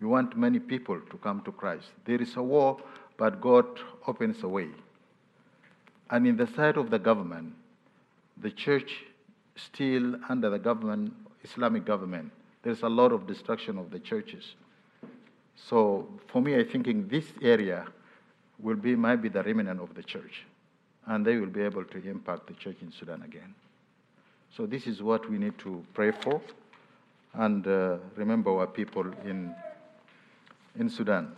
We 0.00 0.06
want 0.06 0.36
many 0.36 0.58
people 0.58 1.00
to 1.10 1.16
come 1.18 1.42
to 1.42 1.52
Christ. 1.52 1.86
There 2.04 2.20
is 2.20 2.36
a 2.36 2.42
war, 2.42 2.78
but 3.16 3.40
God 3.40 3.66
opens 4.06 4.42
a 4.42 4.48
way. 4.48 4.68
And 6.10 6.26
in 6.26 6.36
the 6.36 6.46
sight 6.48 6.76
of 6.76 6.90
the 6.90 6.98
government, 6.98 7.54
the 8.42 8.50
church 8.50 9.04
still 9.56 10.16
under 10.28 10.50
the 10.50 10.58
government, 10.58 11.12
Islamic 11.44 11.84
government, 11.84 12.30
there's 12.62 12.82
a 12.82 12.88
lot 12.88 13.12
of 13.12 13.26
destruction 13.26 13.78
of 13.78 13.90
the 13.90 13.98
churches. 13.98 14.54
So 15.56 16.08
for 16.28 16.40
me, 16.42 16.56
I 16.56 16.64
think 16.64 16.86
in 16.86 17.08
this 17.08 17.26
area 17.40 17.86
will 18.58 18.76
be 18.76 18.96
might 18.96 19.22
be 19.22 19.28
the 19.28 19.42
remnant 19.42 19.80
of 19.80 19.94
the 19.94 20.02
church. 20.02 20.44
and 21.06 21.26
they 21.26 21.36
will 21.36 21.48
be 21.48 21.62
able 21.62 21.84
to 21.84 22.08
impact 22.08 22.46
the 22.46 22.54
church 22.54 22.76
in 22.80 22.92
Sudan 22.92 23.22
again. 23.22 23.54
So 24.56 24.66
this 24.66 24.86
is 24.86 25.02
what 25.02 25.28
we 25.28 25.38
need 25.38 25.58
to 25.58 25.84
pray 25.94 26.12
for 26.12 26.40
and 27.34 27.66
uh, 27.66 27.96
remember 28.14 28.50
our 28.50 28.66
people 28.66 29.06
in, 29.24 29.54
in 30.78 30.90
Sudan. 30.90 31.34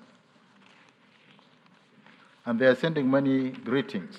And 2.46 2.58
they 2.58 2.66
are 2.66 2.75
sending 2.75 3.11
many 3.11 3.50
greetings. 3.50 4.16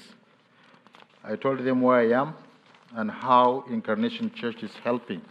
I 1.24 1.36
told 1.36 1.60
them 1.60 1.82
where 1.82 1.98
I 1.98 2.20
am 2.20 2.34
and 2.96 3.12
how 3.12 3.66
Incarnation 3.70 4.32
Church 4.34 4.64
is 4.64 4.72
helping. 4.84 5.22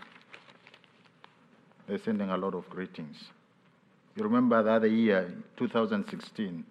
They're 1.88 1.98
sending 1.98 2.28
a 2.30 2.36
lot 2.36 2.54
of 2.54 2.68
greetings. 2.68 3.16
You 4.16 4.22
remember 4.22 4.62
the 4.62 4.70
other 4.70 4.86
year, 4.86 5.34
2016, 5.56 6.64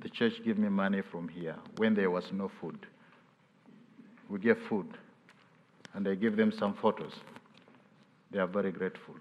the 0.00 0.08
church 0.08 0.44
gave 0.44 0.58
me 0.58 0.68
money 0.68 1.02
from 1.02 1.28
here 1.28 1.54
when 1.76 1.94
there 1.94 2.10
was 2.10 2.24
no 2.32 2.50
food. 2.60 2.78
We 4.28 4.40
gave 4.40 4.58
food, 4.68 4.86
and 5.94 6.06
I 6.08 6.16
gave 6.16 6.36
them 6.36 6.52
some 6.52 6.74
photos. 6.74 7.12
They 8.32 8.40
are 8.40 8.48
very 8.48 8.72
grateful. 8.72 9.14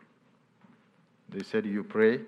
They 1.30 1.44
said, 1.44 1.66
You 1.66 1.84
pray, 1.84 2.22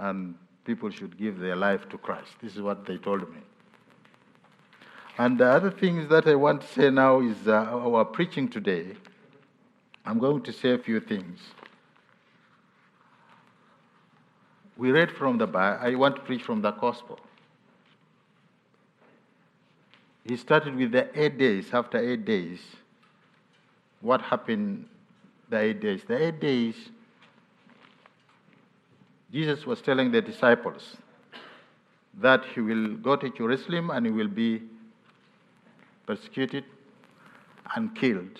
and 0.00 0.34
people 0.64 0.90
should 0.90 1.16
give 1.16 1.38
their 1.38 1.56
life 1.56 1.88
to 1.90 1.98
Christ. 1.98 2.30
This 2.42 2.56
is 2.56 2.60
what 2.60 2.86
they 2.86 2.96
told 2.96 3.22
me. 3.32 3.40
And 5.18 5.38
the 5.38 5.46
other 5.46 5.70
things 5.70 6.08
that 6.10 6.26
I 6.26 6.34
want 6.34 6.60
to 6.60 6.66
say 6.66 6.90
now 6.90 7.20
is 7.20 7.48
uh, 7.48 7.52
our 7.52 8.04
preaching 8.04 8.48
today. 8.48 8.94
I'm 10.04 10.18
going 10.18 10.42
to 10.42 10.52
say 10.52 10.72
a 10.72 10.78
few 10.78 11.00
things. 11.00 11.40
We 14.76 14.90
read 14.90 15.10
from 15.10 15.38
the 15.38 15.46
Bible. 15.46 15.78
I 15.80 15.94
want 15.94 16.16
to 16.16 16.22
preach 16.22 16.42
from 16.42 16.60
the 16.60 16.70
Gospel. 16.70 17.18
He 20.24 20.36
started 20.36 20.76
with 20.76 20.92
the 20.92 21.08
eight 21.18 21.38
days. 21.38 21.72
After 21.72 21.98
eight 21.98 22.26
days, 22.26 22.60
what 24.02 24.20
happened 24.20 24.86
the 25.48 25.58
eight 25.58 25.80
days? 25.80 26.02
The 26.06 26.26
eight 26.26 26.40
days, 26.40 26.74
Jesus 29.32 29.64
was 29.64 29.80
telling 29.80 30.10
the 30.12 30.20
disciples 30.20 30.96
that 32.20 32.44
he 32.54 32.60
will 32.60 32.96
go 32.96 33.16
to 33.16 33.30
Jerusalem 33.30 33.90
and 33.90 34.04
he 34.04 34.12
will 34.12 34.28
be 34.28 34.62
persecuted 36.06 36.64
and 37.74 37.94
killed. 37.94 38.38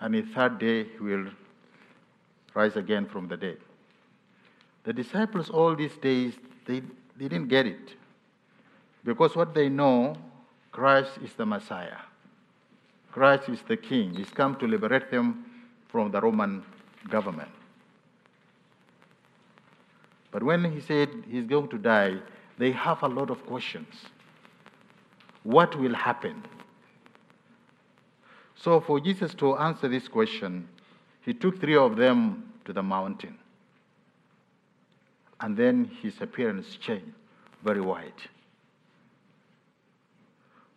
And 0.00 0.14
the 0.14 0.22
third 0.22 0.58
day 0.58 0.84
he 0.84 0.98
will 0.98 1.26
rise 2.54 2.76
again 2.76 3.06
from 3.06 3.28
the 3.28 3.36
dead. 3.36 3.58
The 4.84 4.92
disciples, 4.92 5.50
all 5.50 5.74
these 5.74 5.96
days, 5.96 6.34
they, 6.66 6.80
they 7.16 7.28
didn't 7.28 7.48
get 7.48 7.66
it. 7.66 7.94
Because 9.04 9.36
what 9.36 9.54
they 9.54 9.68
know, 9.68 10.16
Christ 10.72 11.12
is 11.22 11.32
the 11.34 11.46
Messiah. 11.46 11.98
Christ 13.12 13.48
is 13.48 13.62
the 13.62 13.76
King. 13.76 14.14
He's 14.14 14.30
come 14.30 14.56
to 14.56 14.66
liberate 14.66 15.10
them 15.10 15.44
from 15.88 16.10
the 16.10 16.20
Roman 16.20 16.62
government. 17.08 17.50
But 20.30 20.42
when 20.42 20.70
he 20.70 20.80
said 20.80 21.08
he's 21.30 21.46
going 21.46 21.68
to 21.68 21.78
die, 21.78 22.16
they 22.58 22.72
have 22.72 23.02
a 23.02 23.08
lot 23.08 23.30
of 23.30 23.44
questions. 23.46 23.94
What 25.48 25.80
will 25.80 25.94
happen? 25.94 26.44
So, 28.54 28.82
for 28.82 29.00
Jesus 29.00 29.32
to 29.36 29.56
answer 29.56 29.88
this 29.88 30.06
question, 30.06 30.68
he 31.22 31.32
took 31.32 31.58
three 31.58 31.74
of 31.74 31.96
them 31.96 32.52
to 32.66 32.74
the 32.74 32.82
mountain 32.82 33.38
and 35.40 35.56
then 35.56 35.90
his 36.02 36.20
appearance 36.20 36.76
changed 36.76 37.14
very 37.64 37.80
white. 37.80 38.28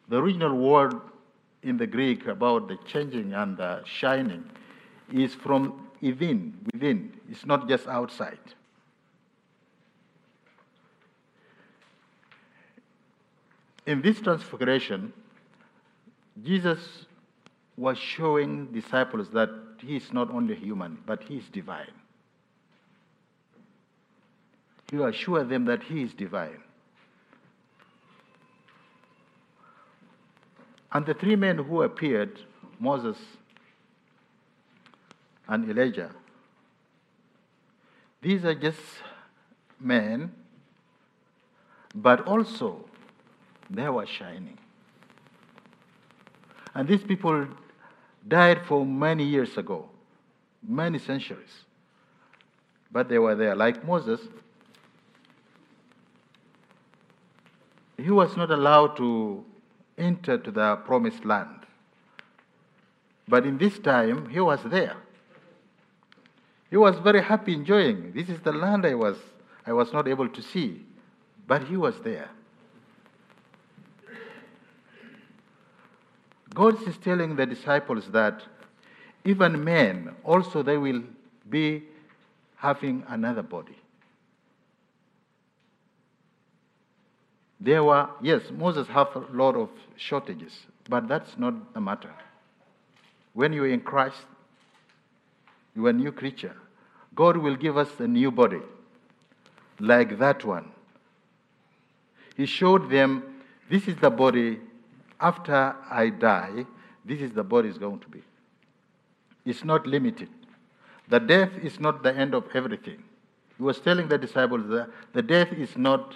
The 0.07 0.19
original 0.21 0.55
word 0.57 1.01
in 1.63 1.75
the 1.75 1.87
Greek 1.87 2.27
about 2.27 2.69
the 2.69 2.77
changing 2.87 3.33
and 3.33 3.57
the 3.57 3.83
shining 3.83 4.45
is 5.11 5.35
from 5.35 5.89
within, 5.99 6.57
within. 6.71 7.11
It's 7.29 7.45
not 7.45 7.67
just 7.67 7.87
outside. 7.87 8.39
In 13.85 14.01
this 14.01 14.19
transfiguration, 14.19 15.13
Jesus 16.43 17.05
was 17.77 17.97
showing 17.97 18.67
disciples 18.71 19.29
that 19.29 19.49
he 19.79 19.97
is 19.97 20.13
not 20.13 20.29
only 20.29 20.55
human, 20.55 20.99
but 21.05 21.23
he 21.23 21.37
is 21.37 21.49
divine 21.49 22.01
He 24.91 24.97
assured 24.97 25.47
them 25.47 25.65
that 25.65 25.83
He 25.83 26.03
is 26.03 26.13
divine. 26.13 26.59
And 30.91 31.05
the 31.05 31.13
three 31.13 31.37
men 31.37 31.57
who 31.57 31.83
appeared, 31.83 32.41
Moses 32.77 33.17
and 35.47 35.69
Elijah, 35.69 36.11
these 38.21 38.43
are 38.43 38.53
just 38.53 38.81
men, 39.79 40.33
but 41.95 42.27
also 42.27 42.83
they 43.71 43.87
were 43.89 44.05
shining. 44.05 44.57
And 46.73 46.87
these 46.87 47.03
people 47.03 47.47
died 48.27 48.65
for 48.65 48.85
many 48.85 49.23
years 49.23 49.57
ago, 49.57 49.89
many 50.67 50.99
centuries. 50.99 51.65
But 52.91 53.09
they 53.09 53.19
were 53.19 53.35
there. 53.35 53.55
Like 53.55 53.85
Moses, 53.85 54.19
he 57.97 58.09
was 58.09 58.35
not 58.35 58.51
allowed 58.51 58.97
to 58.97 59.45
enter 59.97 60.37
to 60.37 60.51
the 60.51 60.75
promised 60.77 61.25
land. 61.25 61.65
But 63.27 63.45
in 63.45 63.57
this 63.57 63.79
time, 63.79 64.29
he 64.29 64.39
was 64.39 64.59
there. 64.65 64.97
He 66.69 66.77
was 66.77 66.97
very 66.99 67.21
happy 67.21 67.53
enjoying. 67.53 68.13
This 68.13 68.29
is 68.29 68.39
the 68.41 68.51
land 68.51 68.85
I 68.85 68.93
was, 68.93 69.17
I 69.65 69.73
was 69.73 69.91
not 69.93 70.07
able 70.07 70.27
to 70.29 70.41
see, 70.41 70.85
but 71.47 71.63
he 71.63 71.77
was 71.77 71.99
there. 72.01 72.29
God 76.53 76.87
is 76.87 76.97
telling 76.97 77.35
the 77.35 77.45
disciples 77.45 78.07
that 78.11 78.41
even 79.23 79.63
men 79.63 80.15
also 80.23 80.63
they 80.63 80.77
will 80.77 81.03
be 81.49 81.83
having 82.55 83.03
another 83.07 83.41
body. 83.41 83.77
There 87.59 87.83
were, 87.83 88.09
yes, 88.21 88.41
Moses 88.51 88.87
had 88.87 89.07
a 89.13 89.19
lot 89.31 89.55
of 89.55 89.69
shortages, 89.95 90.51
but 90.89 91.07
that's 91.07 91.37
not 91.37 91.73
the 91.73 91.79
matter. 91.81 92.13
When 93.33 93.53
you're 93.53 93.69
in 93.69 93.81
Christ, 93.81 94.25
you're 95.75 95.89
a 95.89 95.93
new 95.93 96.11
creature. 96.11 96.55
God 97.13 97.37
will 97.37 97.55
give 97.55 97.77
us 97.77 97.89
a 97.99 98.07
new 98.07 98.31
body, 98.31 98.61
like 99.79 100.17
that 100.17 100.43
one. 100.43 100.71
He 102.35 102.45
showed 102.45 102.89
them, 102.89 103.23
this 103.69 103.87
is 103.87 103.95
the 103.97 104.09
body, 104.09 104.59
after 105.21 105.75
I 105.89 106.09
die, 106.09 106.65
this 107.05 107.21
is 107.21 107.31
the 107.31 107.43
body 107.43 107.69
is 107.69 107.77
going 107.77 107.99
to 107.99 108.07
be. 108.07 108.21
It's 109.45 109.63
not 109.63 109.87
limited. 109.87 110.29
The 111.09 111.19
death 111.19 111.51
is 111.61 111.79
not 111.79 112.03
the 112.03 112.15
end 112.15 112.33
of 112.33 112.45
everything. 112.53 113.03
He 113.57 113.63
was 113.63 113.79
telling 113.79 114.07
the 114.07 114.17
disciples 114.17 114.67
that 114.69 114.89
the 115.13 115.21
death 115.21 115.51
is 115.51 115.77
not 115.77 116.15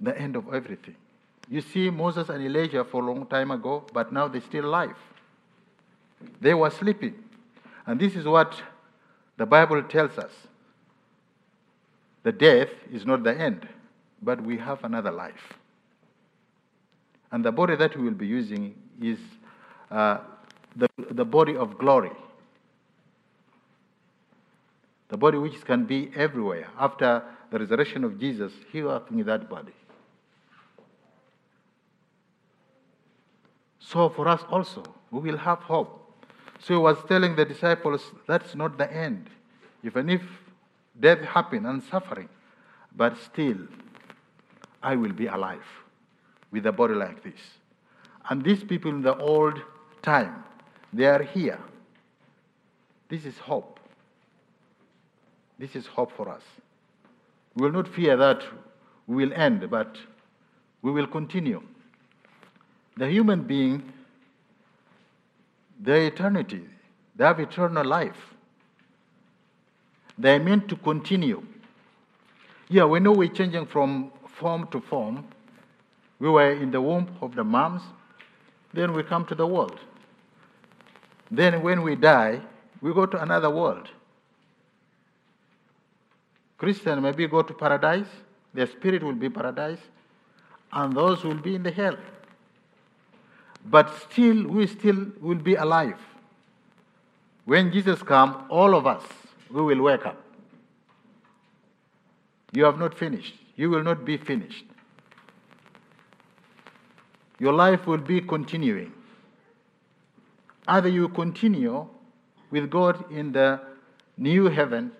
the 0.00 0.18
end 0.18 0.36
of 0.36 0.52
everything. 0.52 0.96
You 1.48 1.60
see 1.60 1.90
Moses 1.90 2.28
and 2.28 2.42
Elijah 2.42 2.84
for 2.84 3.02
a 3.02 3.06
long 3.06 3.26
time 3.26 3.50
ago, 3.50 3.84
but 3.92 4.12
now 4.12 4.28
they're 4.28 4.40
still 4.40 4.64
alive. 4.64 4.96
They 6.40 6.54
were 6.54 6.70
sleeping. 6.70 7.14
And 7.86 8.00
this 8.00 8.16
is 8.16 8.24
what 8.24 8.60
the 9.36 9.46
Bible 9.46 9.82
tells 9.82 10.16
us. 10.18 10.32
The 12.22 12.32
death 12.32 12.70
is 12.90 13.04
not 13.04 13.22
the 13.22 13.38
end, 13.38 13.68
but 14.22 14.40
we 14.42 14.56
have 14.56 14.82
another 14.82 15.10
life. 15.10 15.52
And 17.34 17.44
the 17.44 17.50
body 17.50 17.74
that 17.74 17.96
we 17.96 18.04
will 18.04 18.12
be 18.12 18.28
using 18.28 18.76
is 19.02 19.18
uh, 19.90 20.18
the, 20.76 20.88
the 21.10 21.24
body 21.24 21.56
of 21.56 21.76
glory. 21.76 22.12
The 25.08 25.16
body 25.16 25.38
which 25.38 25.60
can 25.64 25.84
be 25.84 26.12
everywhere. 26.14 26.68
After 26.78 27.24
the 27.50 27.58
resurrection 27.58 28.04
of 28.04 28.20
Jesus, 28.20 28.52
he 28.70 28.84
was 28.84 29.02
in 29.10 29.24
that 29.24 29.50
body. 29.50 29.72
So 33.80 34.10
for 34.10 34.28
us 34.28 34.42
also, 34.48 34.84
we 35.10 35.18
will 35.18 35.38
have 35.38 35.58
hope. 35.58 36.14
So 36.60 36.74
he 36.74 36.78
was 36.78 36.98
telling 37.08 37.34
the 37.34 37.44
disciples, 37.44 38.12
that's 38.28 38.54
not 38.54 38.78
the 38.78 38.88
end. 38.92 39.28
Even 39.82 40.08
if 40.08 40.22
death 41.00 41.18
happen 41.22 41.66
and 41.66 41.82
suffering, 41.82 42.28
but 42.94 43.18
still, 43.18 43.58
I 44.80 44.94
will 44.94 45.12
be 45.12 45.26
alive 45.26 45.83
with 46.54 46.66
a 46.66 46.72
body 46.72 46.94
like 46.94 47.22
this. 47.24 47.40
And 48.30 48.42
these 48.42 48.62
people 48.62 48.90
in 48.92 49.02
the 49.02 49.16
old 49.16 49.60
time, 50.02 50.44
they 50.92 51.06
are 51.06 51.22
here. 51.22 51.58
This 53.08 53.26
is 53.26 53.36
hope. 53.38 53.80
This 55.58 55.74
is 55.74 55.86
hope 55.86 56.12
for 56.16 56.28
us. 56.28 56.42
We 57.56 57.66
will 57.66 57.72
not 57.72 57.88
fear 57.88 58.16
that 58.16 58.44
we 59.08 59.26
will 59.26 59.34
end, 59.34 59.68
but 59.68 59.98
we 60.80 60.92
will 60.92 61.08
continue. 61.08 61.60
The 62.96 63.08
human 63.08 63.42
being, 63.42 63.92
their 65.80 66.06
eternity, 66.06 66.64
they 67.16 67.24
have 67.24 67.40
eternal 67.40 67.84
life. 67.84 68.34
They 70.16 70.36
are 70.36 70.38
meant 70.38 70.68
to 70.68 70.76
continue. 70.76 71.42
Yeah, 72.68 72.84
we 72.84 73.00
know 73.00 73.12
we're 73.12 73.28
changing 73.28 73.66
from 73.66 74.12
form 74.38 74.68
to 74.70 74.80
form. 74.80 75.26
We 76.24 76.30
were 76.30 76.52
in 76.52 76.70
the 76.70 76.80
womb 76.80 77.18
of 77.20 77.34
the 77.34 77.44
moms, 77.44 77.82
then 78.72 78.94
we 78.94 79.02
come 79.02 79.26
to 79.26 79.34
the 79.34 79.46
world. 79.46 79.78
Then 81.30 81.62
when 81.62 81.82
we 81.82 81.96
die, 81.96 82.40
we 82.80 82.94
go 82.94 83.04
to 83.04 83.22
another 83.22 83.50
world. 83.50 83.90
Christian 86.56 87.02
maybe 87.02 87.28
go 87.28 87.42
to 87.42 87.52
paradise, 87.52 88.06
their 88.54 88.66
spirit 88.66 89.02
will 89.02 89.20
be 89.26 89.28
paradise, 89.28 89.80
and 90.72 90.96
those 90.96 91.22
will 91.24 91.42
be 91.48 91.56
in 91.56 91.62
the 91.62 91.70
hell. 91.70 91.98
But 93.66 93.94
still, 94.10 94.46
we 94.46 94.66
still 94.66 95.08
will 95.20 95.42
be 95.50 95.56
alive. 95.56 96.00
When 97.44 97.70
Jesus 97.70 98.02
comes, 98.02 98.34
all 98.48 98.74
of 98.74 98.86
us, 98.86 99.02
we 99.50 99.60
will 99.60 99.82
wake 99.82 100.06
up. 100.06 100.18
You 102.52 102.64
have 102.64 102.78
not 102.78 102.96
finished. 102.96 103.34
You 103.56 103.68
will 103.68 103.82
not 103.82 104.06
be 104.06 104.16
finished. 104.16 104.64
Your 107.44 107.52
life 107.52 107.86
will 107.86 107.98
be 107.98 108.22
continuing. 108.22 108.90
Either 110.66 110.88
you 110.88 111.08
continue 111.10 111.86
with 112.50 112.70
God 112.70 113.04
in 113.12 113.32
the 113.32 113.60
new 114.16 114.46
heaven, 114.46 114.92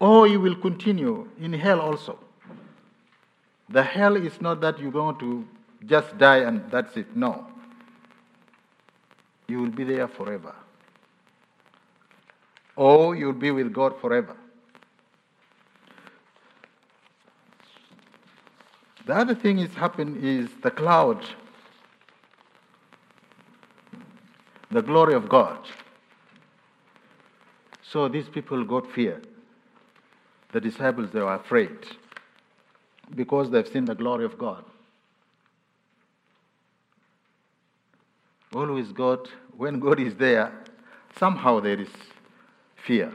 or 0.00 0.26
you 0.26 0.40
will 0.40 0.56
continue 0.56 1.28
in 1.38 1.52
hell 1.52 1.80
also. 1.80 2.18
The 3.68 3.82
hell 3.82 4.16
is 4.16 4.40
not 4.40 4.62
that 4.62 4.78
you're 4.78 4.90
going 4.90 5.18
to 5.18 5.46
just 5.84 6.16
die 6.16 6.38
and 6.38 6.70
that's 6.70 6.96
it. 6.96 7.14
No. 7.14 7.46
You 9.48 9.60
will 9.60 9.76
be 9.82 9.84
there 9.84 10.08
forever. 10.08 10.54
Or 12.74 13.14
you'll 13.14 13.34
be 13.34 13.50
with 13.50 13.70
God 13.70 14.00
forever. 14.00 14.34
The 19.06 19.14
other 19.14 19.34
thing 19.34 19.58
is 19.58 19.74
happened 19.74 20.24
is 20.24 20.48
the 20.62 20.70
cloud, 20.70 21.24
the 24.70 24.82
glory 24.82 25.14
of 25.14 25.28
God. 25.28 25.58
So 27.82 28.08
these 28.08 28.28
people 28.28 28.64
got 28.64 28.90
fear. 28.90 29.20
The 30.52 30.60
disciples 30.60 31.10
they 31.10 31.20
were 31.20 31.34
afraid 31.34 31.76
because 33.14 33.50
they've 33.50 33.66
seen 33.68 33.84
the 33.84 33.94
glory 33.94 34.24
of 34.24 34.38
God. 34.38 34.64
Always 38.54 38.92
God, 38.92 39.28
when 39.56 39.80
God 39.80 39.98
is 39.98 40.14
there, 40.14 40.52
somehow 41.18 41.60
there 41.60 41.80
is 41.80 41.88
fear. 42.86 43.12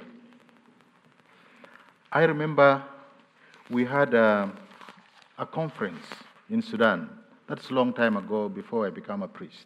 I 2.12 2.23
remember 2.23 2.84
we 3.69 3.86
had 3.86 4.13
a, 4.13 4.52
a 5.39 5.45
conference 5.45 6.06
in 6.49 6.62
Sudan. 6.62 7.10
That's 7.47 7.69
a 7.69 7.73
long 7.73 7.93
time 7.93 8.17
ago 8.17 8.49
before 8.49 8.86
I 8.86 8.89
became 8.89 9.23
a 9.23 9.28
priest. 9.28 9.65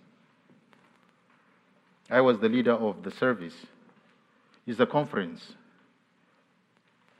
I 2.10 2.22
was 2.22 2.38
the 2.38 2.48
leader 2.48 2.74
of 2.74 3.02
the 3.04 3.12
service. 3.12 3.56
It's 4.68 4.80
a 4.80 4.86
conference. 4.86 5.54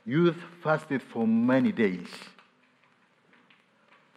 Youth 0.06 0.36
fasted 0.62 1.02
for 1.02 1.26
many 1.26 1.72
days. 1.72 2.06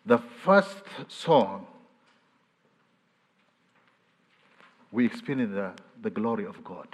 The 0.05 0.19
first 0.45 0.83
song, 1.07 1.65
we 4.91 5.05
experienced 5.05 5.55
the, 5.55 5.73
the 6.01 6.09
glory 6.09 6.45
of 6.45 6.63
God. 6.63 6.87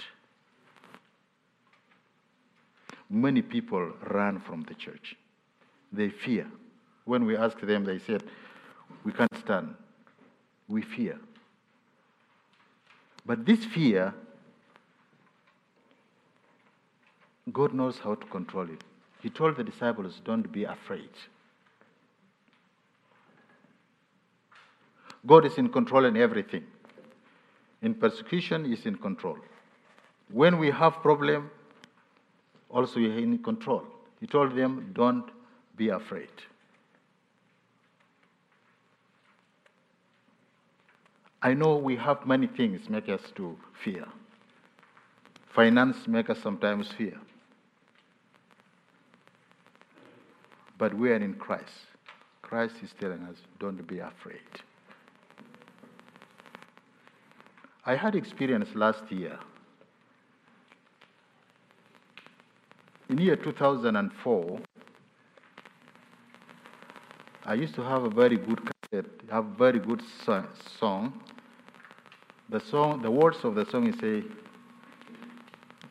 Many 3.10 3.42
people 3.42 3.92
ran 4.10 4.40
from 4.40 4.62
the 4.62 4.74
church. 4.74 5.16
They 5.92 6.08
fear. 6.08 6.46
When 7.04 7.26
we 7.26 7.36
asked 7.36 7.66
them, 7.66 7.84
they 7.84 7.98
said, 7.98 8.24
We 9.04 9.12
can't 9.12 9.36
stand. 9.38 9.74
We 10.68 10.82
fear. 10.82 11.18
But 13.26 13.44
this 13.44 13.64
fear, 13.64 14.14
God 17.52 17.74
knows 17.74 17.98
how 17.98 18.14
to 18.14 18.26
control 18.26 18.68
it. 18.70 18.82
He 19.22 19.30
told 19.30 19.56
the 19.56 19.64
disciples, 19.64 20.20
Don't 20.24 20.50
be 20.50 20.64
afraid. 20.64 21.10
God 25.26 25.46
is 25.46 25.56
in 25.56 25.70
control 25.70 26.04
in 26.04 26.16
everything. 26.16 26.64
In 27.80 27.94
persecution, 27.94 28.64
He's 28.64 28.84
in 28.86 28.96
control. 28.96 29.38
When 30.30 30.58
we 30.58 30.70
have 30.70 30.94
problem, 31.02 31.50
also 32.70 33.00
He's 33.00 33.22
in 33.22 33.38
control. 33.42 33.84
He 34.20 34.26
told 34.26 34.54
them, 34.56 34.90
"Don't 34.94 35.30
be 35.76 35.88
afraid." 35.88 36.30
I 41.44 41.52
know 41.52 41.76
we 41.76 41.94
have 41.96 42.26
many 42.26 42.46
things 42.46 42.88
make 42.88 43.10
us 43.10 43.20
to 43.36 43.54
fear. 43.84 44.06
Finance 45.54 46.08
make 46.08 46.30
us 46.30 46.38
sometimes 46.42 46.88
fear. 46.96 47.20
But 50.78 50.94
we 50.94 51.10
are 51.10 51.16
in 51.16 51.34
Christ. 51.34 51.68
Christ 52.40 52.76
is 52.82 52.94
telling 52.98 53.20
us, 53.24 53.36
don't 53.60 53.86
be 53.86 53.98
afraid. 53.98 54.40
I 57.84 57.94
had 57.94 58.14
experience 58.14 58.70
last 58.74 59.12
year. 59.12 59.38
In 63.10 63.18
year 63.18 63.36
2004, 63.36 64.60
I 67.44 67.52
used 67.52 67.74
to 67.74 67.82
have 67.82 68.04
a 68.04 68.10
very 68.10 68.38
good 68.38 68.60
cassette, 68.64 69.10
have 69.30 69.44
very 69.58 69.78
good 69.78 70.00
song. 70.80 71.12
The 72.50 72.60
song, 72.60 73.02
the 73.02 73.10
words 73.10 73.38
of 73.44 73.54
the 73.54 73.64
song 73.70 73.86
is 73.88 73.98
say, 73.98 74.22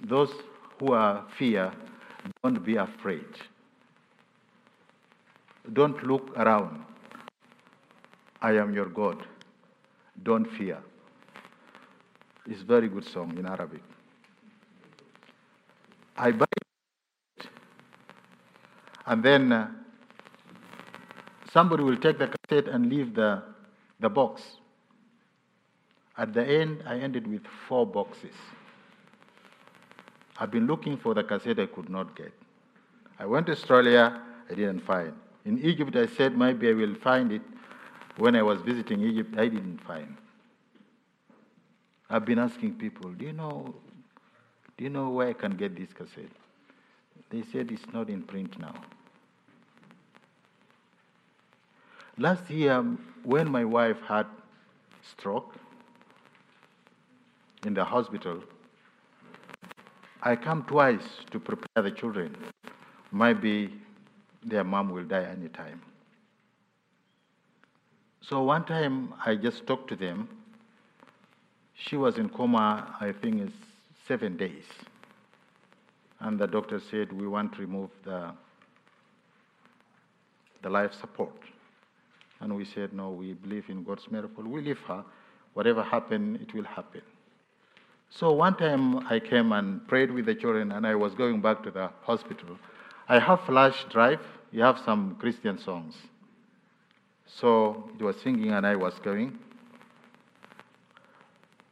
"Those 0.02 0.32
who 0.80 0.94
are 0.94 1.26
fear, 1.38 1.72
don't 2.44 2.64
be 2.64 2.76
afraid. 2.76 3.26
Don't 5.74 6.02
look 6.04 6.38
around. 6.38 6.86
I 8.42 8.52
am 8.58 8.74
your 8.74 8.86
God. 8.86 9.26
Don't 10.22 10.46
fear." 10.58 10.78
It's 12.46 12.62
very 12.62 12.90
good 12.90 13.06
song 13.06 13.38
in 13.38 13.46
Arabic. 13.46 13.82
I 16.18 16.32
buy 16.32 16.46
it, 17.38 17.48
and 19.06 19.24
then 19.24 19.52
uh, 19.52 19.68
somebody 21.52 21.84
will 21.84 21.98
take 21.98 22.20
the 22.20 22.28
cassette 22.28 22.68
and 22.68 22.90
leave 22.90 23.16
the, 23.16 23.42
the 24.00 24.10
box. 24.10 24.44
At 26.18 26.34
the 26.34 26.46
end, 26.46 26.84
I 26.86 27.00
ended 27.00 27.28
with 27.28 27.42
four 27.68 27.88
boxes. 27.88 28.36
I've 30.38 30.52
been 30.52 30.68
looking 30.68 30.98
for 30.98 31.14
the 31.14 31.24
cassette 31.24 31.60
I 31.60 31.66
could 31.66 31.90
not 31.90 32.16
get. 32.16 32.34
I 33.20 33.26
went 33.26 33.48
to 33.48 33.54
Australia, 33.54 34.22
I 34.50 34.54
didn't 34.54 34.82
find. 34.82 35.14
In 35.46 35.60
Egypt, 35.60 35.96
I 35.96 36.08
said 36.08 36.38
maybe 36.38 36.70
I 36.70 36.74
will 36.74 36.96
find 36.96 37.32
it. 37.32 37.42
When 38.18 38.36
I 38.36 38.44
was 38.44 38.62
visiting 38.62 39.02
Egypt, 39.02 39.38
I 39.38 39.48
didn't 39.48 39.80
find. 39.80 40.16
I've 42.10 42.26
been 42.26 42.40
asking 42.40 42.76
people, 42.76 43.12
do 43.12 43.26
you 43.26 43.34
know, 43.34 43.74
do 44.78 44.84
you 44.84 44.90
know 44.90 45.10
where 45.10 45.30
I 45.30 45.34
can 45.34 45.52
get 45.58 45.76
this 45.76 45.92
cassette? 45.94 46.32
They 47.30 47.42
said 47.52 47.72
it's 47.72 47.92
not 47.92 48.10
in 48.10 48.22
print 48.22 48.60
now. 48.60 48.76
Last 52.18 52.50
year, 52.52 52.84
when 53.24 53.50
my 53.50 53.66
wife 53.66 54.00
had 54.08 54.28
stroke 55.02 55.56
in 57.66 57.74
the 57.74 57.84
hospital, 57.84 58.42
I 60.22 60.36
come 60.36 60.64
twice 60.64 61.04
to 61.32 61.40
prepare 61.40 61.84
the 61.84 61.92
children. 61.92 62.36
Maybe 63.12 63.74
their 64.44 64.64
mom 64.64 64.90
will 64.90 65.04
die 65.04 65.24
anytime. 65.24 65.82
So 68.22 68.42
one 68.42 68.66
time 68.66 69.14
I 69.26 69.36
just 69.36 69.68
talked 69.68 69.90
to 69.90 69.96
them. 69.96 70.30
She 71.76 71.98
was 71.98 72.18
in 72.18 72.30
coma, 72.30 72.96
I 73.02 73.12
think 73.12 73.42
it's 73.42 73.56
seven 74.08 74.38
days. 74.38 74.64
And 76.20 76.40
the 76.40 76.48
doctor 76.48 76.80
said, 76.90 77.12
we 77.12 77.28
want 77.28 77.54
to 77.54 77.60
remove 77.60 77.90
the, 78.06 78.32
the 80.62 80.70
life 80.70 80.94
support. 80.94 81.36
And 82.40 82.56
we 82.56 82.64
said, 82.64 82.94
no, 82.94 83.10
we 83.10 83.34
believe 83.34 83.66
in 83.68 83.84
God's 83.84 84.10
miracle. 84.10 84.44
We 84.44 84.62
leave 84.62 84.80
her. 84.88 85.04
Whatever 85.54 85.84
happen, 85.84 86.40
it 86.42 86.54
will 86.54 86.64
happen. 86.64 87.02
So 88.16 88.32
one 88.32 88.56
time 88.56 89.00
I 89.08 89.20
came 89.20 89.52
and 89.54 89.88
prayed 89.88 90.12
with 90.12 90.28
the 90.28 90.36
children, 90.36 90.72
and 90.72 90.86
I 90.86 90.94
was 90.94 91.16
going 91.16 91.42
back 91.42 91.64
to 91.64 91.72
the 91.72 91.90
hospital. 92.04 92.60
I 93.10 93.18
have 93.18 93.42
flash 93.42 93.86
drive. 93.90 94.22
You 94.52 94.62
have 94.62 94.80
some 94.86 95.16
Christian 95.16 95.58
songs. 95.58 95.96
So 97.26 97.90
it 98.00 98.04
was 98.04 98.16
singing, 98.22 98.52
and 98.52 98.68
I 98.68 98.76
was 98.76 98.94
going. 99.00 99.40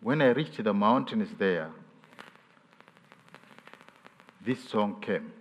When 0.02 0.20
I 0.24 0.30
reached 0.30 0.64
the 0.64 0.74
mountains 0.74 1.30
there, 1.38 1.70
this 4.44 4.64
song 4.68 5.00
came. 5.00 5.32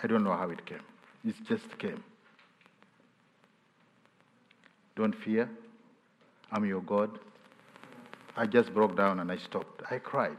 I 0.00 0.06
don't 0.06 0.22
know 0.22 0.36
how 0.36 0.48
it 0.50 0.64
came. 0.64 0.84
It 1.24 1.34
just 1.48 1.76
came. 1.76 2.04
Don't 4.94 5.14
fear. 5.14 5.50
I'm 6.52 6.64
your 6.64 6.82
God. 6.82 7.18
I 8.36 8.46
just 8.46 8.72
broke 8.74 8.96
down 8.96 9.20
and 9.20 9.32
I 9.32 9.36
stopped. 9.36 9.82
I 9.90 9.98
cried. 9.98 10.38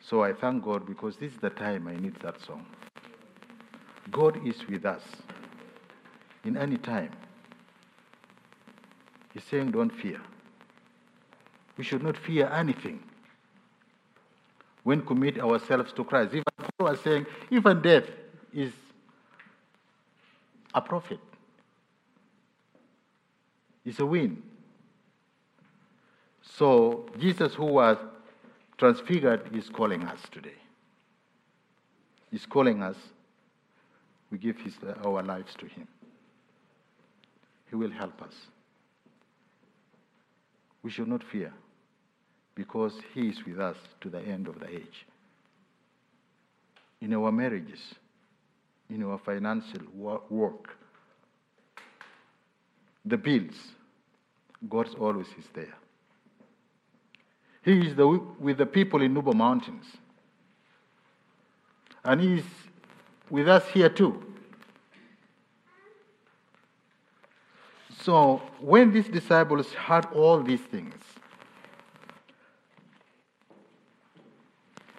So 0.00 0.22
I 0.22 0.32
thank 0.32 0.64
God 0.64 0.86
because 0.86 1.16
this 1.16 1.32
is 1.32 1.38
the 1.38 1.50
time 1.50 1.88
I 1.88 1.96
need 1.96 2.16
that 2.22 2.40
song. 2.40 2.66
God 4.10 4.46
is 4.46 4.56
with 4.68 4.84
us 4.84 5.02
in 6.44 6.56
any 6.56 6.76
time. 6.76 7.10
He's 9.32 9.44
saying, 9.44 9.72
Don't 9.72 9.90
fear. 9.90 10.20
We 11.76 11.84
should 11.84 12.02
not 12.02 12.16
fear 12.16 12.48
anything 12.48 13.02
when 14.84 15.00
commit 15.00 15.40
ourselves 15.40 15.92
to 15.94 16.04
Christ. 16.04 16.30
Even 16.32 16.44
Paul 16.78 16.90
was 16.90 17.00
saying, 17.00 17.26
even 17.50 17.82
death 17.82 18.04
is 18.52 18.72
a 20.72 20.80
profit. 20.80 21.18
It's 23.84 23.98
a 23.98 24.06
win. 24.06 24.42
So 26.56 27.06
Jesus, 27.18 27.54
who 27.54 27.66
was 27.66 27.98
transfigured, 28.78 29.54
is 29.54 29.68
calling 29.68 30.04
us 30.04 30.20
today. 30.30 30.58
He's 32.30 32.46
calling 32.46 32.82
us. 32.82 32.96
We 34.30 34.38
give 34.38 34.58
his, 34.58 34.74
uh, 34.86 35.08
our 35.08 35.22
lives 35.22 35.54
to 35.58 35.66
him. 35.66 35.86
He 37.70 37.76
will 37.76 37.90
help 37.90 38.20
us. 38.22 38.34
We 40.82 40.90
should 40.90 41.08
not 41.08 41.24
fear 41.24 41.52
because 42.54 42.92
He 43.14 43.28
is 43.28 43.44
with 43.44 43.58
us 43.58 43.76
to 44.00 44.08
the 44.08 44.20
end 44.20 44.48
of 44.48 44.60
the 44.60 44.68
age. 44.68 45.06
In 47.00 47.14
our 47.14 47.32
marriages, 47.32 47.80
in 48.88 49.02
our 49.02 49.18
financial 49.18 49.80
work, 49.94 50.76
the 53.04 53.16
bills, 53.16 53.54
God 54.68 54.88
always 54.98 55.26
is 55.38 55.46
there. 55.54 55.74
He 57.64 57.86
is 57.86 57.94
the, 57.94 58.06
with 58.06 58.58
the 58.58 58.66
people 58.66 59.02
in 59.02 59.14
Nuba 59.14 59.34
Mountains. 59.34 59.86
And 62.04 62.20
He 62.20 62.34
is 62.34 62.44
with 63.30 63.48
us 63.48 63.66
here 63.68 63.88
too. 63.88 64.22
So 68.02 68.42
when 68.60 68.92
these 68.92 69.08
disciples 69.08 69.72
heard 69.72 70.06
all 70.12 70.42
these 70.42 70.60
things, 70.60 70.94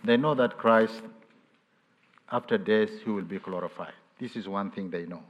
They 0.06 0.18
know 0.18 0.36
that 0.36 0.58
Christ, 0.58 1.02
after 2.32 2.58
death, 2.60 2.90
he 3.04 3.10
will 3.10 3.24
be 3.24 3.40
glorified. 3.40 3.94
This 4.20 4.36
is 4.36 4.48
one 4.48 4.70
thing 4.70 4.92
they 4.92 5.06
know. 5.06 5.24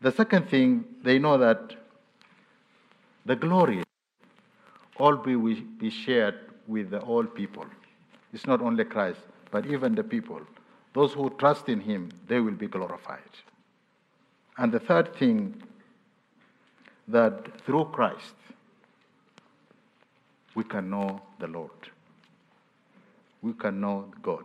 The 0.00 0.10
second 0.10 0.48
thing, 0.48 0.84
they 1.04 1.18
know 1.18 1.38
that 1.38 1.76
the 3.24 3.36
glory 3.36 3.84
all 4.96 5.16
will 5.16 5.56
be 5.78 5.90
shared 5.90 6.34
with 6.70 6.90
the 6.90 7.00
all 7.00 7.24
people. 7.24 7.66
It's 8.32 8.46
not 8.46 8.60
only 8.60 8.84
Christ, 8.84 9.20
but 9.50 9.66
even 9.66 9.94
the 9.94 10.04
people. 10.04 10.40
Those 10.94 11.12
who 11.12 11.30
trust 11.38 11.68
in 11.68 11.80
him, 11.80 12.10
they 12.26 12.40
will 12.40 12.58
be 12.64 12.66
glorified. 12.66 13.34
And 14.56 14.72
the 14.72 14.80
third 14.80 15.14
thing, 15.14 15.62
that 17.08 17.60
through 17.66 17.86
Christ, 17.86 18.34
we 20.54 20.64
can 20.64 20.90
know 20.90 21.20
the 21.38 21.48
Lord 21.48 21.90
we 23.42 23.52
can 23.54 23.80
know 23.80 24.06
God. 24.22 24.44